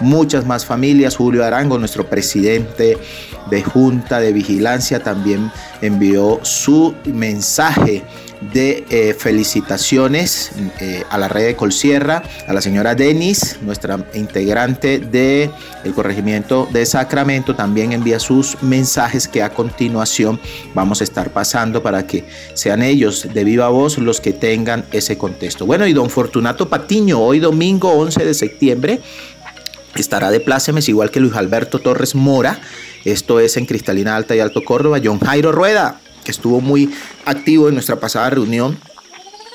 [0.00, 1.16] muchas más familias.
[1.16, 2.98] Julio Arango, nuestro presidente
[3.50, 8.04] de Junta de Vigilancia, también envió su mensaje
[8.40, 14.98] de eh, felicitaciones eh, a la red de Colsierra, a la señora Denis, nuestra integrante
[14.98, 15.50] del
[15.84, 20.40] el corregimiento de Sacramento, también envía sus mensajes que a continuación
[20.74, 22.24] vamos a estar pasando para que
[22.54, 25.66] sean ellos de viva voz los que tengan ese contexto.
[25.66, 29.00] Bueno, y don Fortunato Patiño, hoy domingo 11 de septiembre,
[30.02, 32.60] estará de plácemes igual que Luis Alberto Torres Mora.
[33.04, 34.98] Esto es en Cristalina Alta y Alto Córdoba.
[35.02, 36.90] John Jairo Rueda, que estuvo muy
[37.24, 38.78] activo en nuestra pasada reunión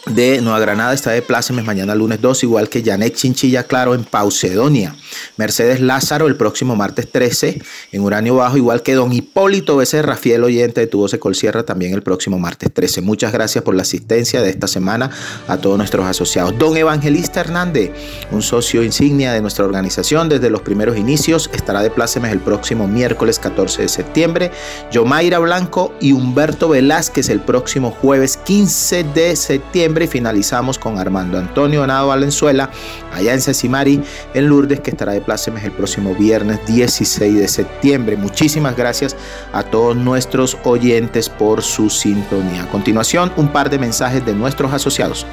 [0.07, 4.03] de Nueva Granada está de plácemes mañana lunes 2, igual que Janet Chinchilla Claro en
[4.03, 4.95] Paucedonia.
[5.37, 7.61] Mercedes Lázaro el próximo martes 13
[7.93, 11.93] en Uranio Bajo, igual que don Hipólito Becerra, fiel oyente de Tu Voz Colsierra, también
[11.93, 13.01] el próximo martes 13.
[13.01, 15.09] Muchas gracias por la asistencia de esta semana
[15.47, 16.57] a todos nuestros asociados.
[16.57, 17.91] Don Evangelista Hernández,
[18.31, 22.87] un socio insignia de nuestra organización desde los primeros inicios, estará de plácemes el próximo
[22.87, 24.51] miércoles 14 de septiembre.
[24.91, 29.92] Yomaira Blanco y Humberto Velázquez el próximo jueves 15 de septiembre.
[30.01, 32.69] Y finalizamos con Armando Antonio Nado Valenzuela,
[33.13, 34.01] allá en Cecimari,
[34.33, 38.17] en Lourdes, que estará de plácemes el próximo viernes 16 de septiembre.
[38.17, 39.15] Muchísimas gracias
[39.53, 42.63] a todos nuestros oyentes por su sintonía.
[42.63, 45.27] A continuación, un par de mensajes de nuestros asociados.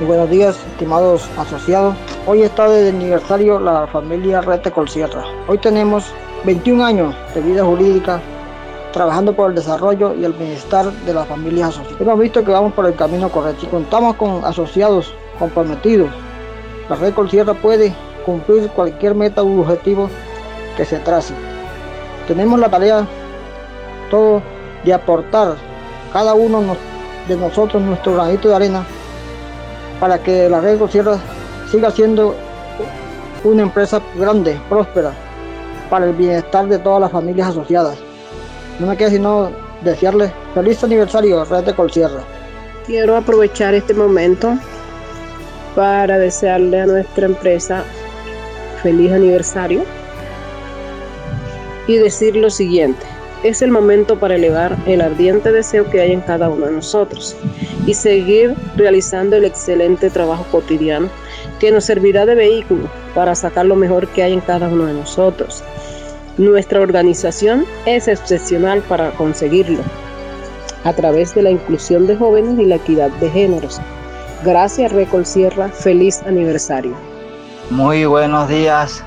[0.00, 1.94] buenos días, estimados asociados.
[2.26, 5.24] Hoy está de aniversario la familia Rete Colsierra.
[5.48, 6.06] Hoy tenemos
[6.44, 8.22] 21 años de vida jurídica
[8.92, 12.00] trabajando por el desarrollo y el bienestar de las familias asociadas.
[12.00, 16.10] Hemos visto que vamos por el camino correcto y contamos con asociados comprometidos.
[16.88, 20.08] La Red Colsierra puede cumplir cualquier meta u objetivo
[20.76, 21.34] que se trace.
[22.26, 23.06] Tenemos la tarea
[24.10, 24.42] todo
[24.84, 25.54] de aportar
[26.12, 26.76] cada uno
[27.26, 28.84] de nosotros nuestro granito de arena
[30.00, 31.18] para que la red Sierra
[31.70, 32.34] siga siendo
[33.44, 35.12] una empresa grande, próspera,
[35.90, 38.07] para el bienestar de todas las familias asociadas.
[38.78, 39.50] No me queda sino
[39.82, 42.22] desearles feliz aniversario, Red de.
[42.86, 44.56] Quiero aprovechar este momento
[45.74, 47.84] para desearle a nuestra empresa
[48.82, 49.82] feliz aniversario
[51.88, 53.04] y decir lo siguiente.
[53.42, 57.36] Es el momento para elevar el ardiente deseo que hay en cada uno de nosotros
[57.86, 61.08] y seguir realizando el excelente trabajo cotidiano
[61.58, 64.94] que nos servirá de vehículo para sacar lo mejor que hay en cada uno de
[64.94, 65.62] nosotros.
[66.38, 69.80] Nuestra organización es excepcional para conseguirlo
[70.84, 73.80] a través de la inclusión de jóvenes y la equidad de géneros.
[74.44, 76.94] Gracias Recol Sierra, feliz aniversario.
[77.70, 79.02] Muy buenos días,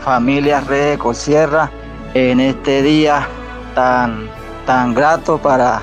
[0.00, 1.70] familia Red Sierra,
[2.14, 3.28] en este día
[3.76, 4.28] tan,
[4.66, 5.82] tan grato para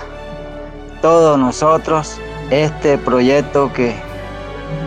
[1.01, 2.19] todos nosotros,
[2.51, 3.95] este proyecto que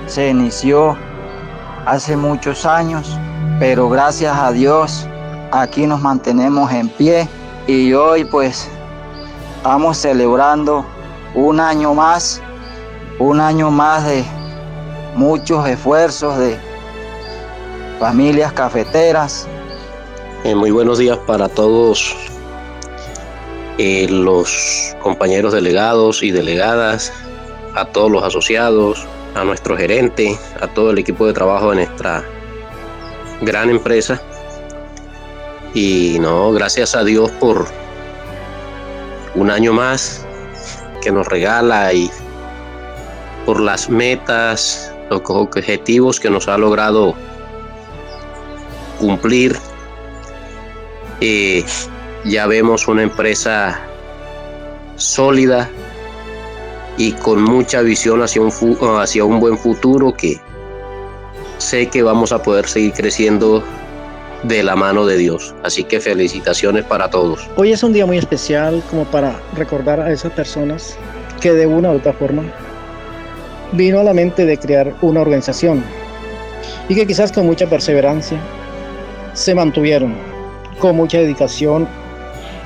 [0.06, 0.94] se inició
[1.86, 3.18] hace muchos años,
[3.58, 5.08] pero gracias a Dios
[5.52, 7.28] aquí nos mantenemos en pie
[7.66, 8.68] y hoy pues
[9.58, 10.84] estamos celebrando
[11.34, 12.40] un año más,
[13.18, 14.24] un año más de
[15.14, 16.56] muchos esfuerzos de
[18.00, 19.46] familias cafeteras.
[20.44, 22.16] Eh, muy buenos días para todos
[23.76, 27.12] eh, los compañeros delegados y delegadas,
[27.74, 32.24] a todos los asociados, a nuestro gerente, a todo el equipo de trabajo de nuestra
[33.42, 34.20] gran empresa.
[35.74, 37.66] Y no, gracias a Dios por
[39.34, 40.26] un año más
[41.00, 42.10] que nos regala y
[43.46, 47.14] por las metas, los objetivos que nos ha logrado
[49.00, 49.58] cumplir.
[52.24, 53.80] ya vemos una empresa
[54.96, 55.68] sólida,
[56.96, 58.52] y con mucha visión hacia un,
[59.00, 60.40] hacia un buen futuro que
[61.58, 63.62] sé que vamos a poder seguir creciendo
[64.42, 65.54] de la mano de Dios.
[65.62, 67.48] Así que felicitaciones para todos.
[67.56, 70.96] Hoy es un día muy especial como para recordar a esas personas
[71.40, 72.42] que de una u otra forma
[73.72, 75.82] vino a la mente de crear una organización
[76.88, 78.38] y que quizás con mucha perseverancia
[79.32, 80.14] se mantuvieron
[80.78, 81.88] con mucha dedicación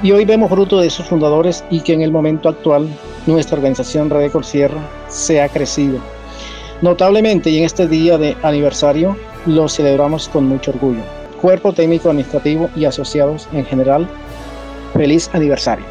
[0.02, 2.88] y hoy vemos fruto de sus fundadores y que en el momento actual
[3.26, 6.00] nuestra organización Red Sierra se ha crecido
[6.82, 9.16] notablemente y en este día de aniversario
[9.46, 11.25] lo celebramos con mucho orgullo.
[11.40, 14.08] Cuerpo técnico administrativo y asociados en general,
[14.92, 15.84] feliz aniversario.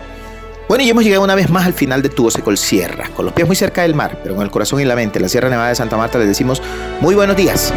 [0.67, 3.33] Bueno, y hemos llegado una vez más al final de Tu Voz Sierra, con los
[3.33, 5.69] pies muy cerca del mar, pero con el corazón y la mente, la Sierra Nevada
[5.69, 6.61] de Santa Marta les decimos
[7.01, 7.71] muy buenos días.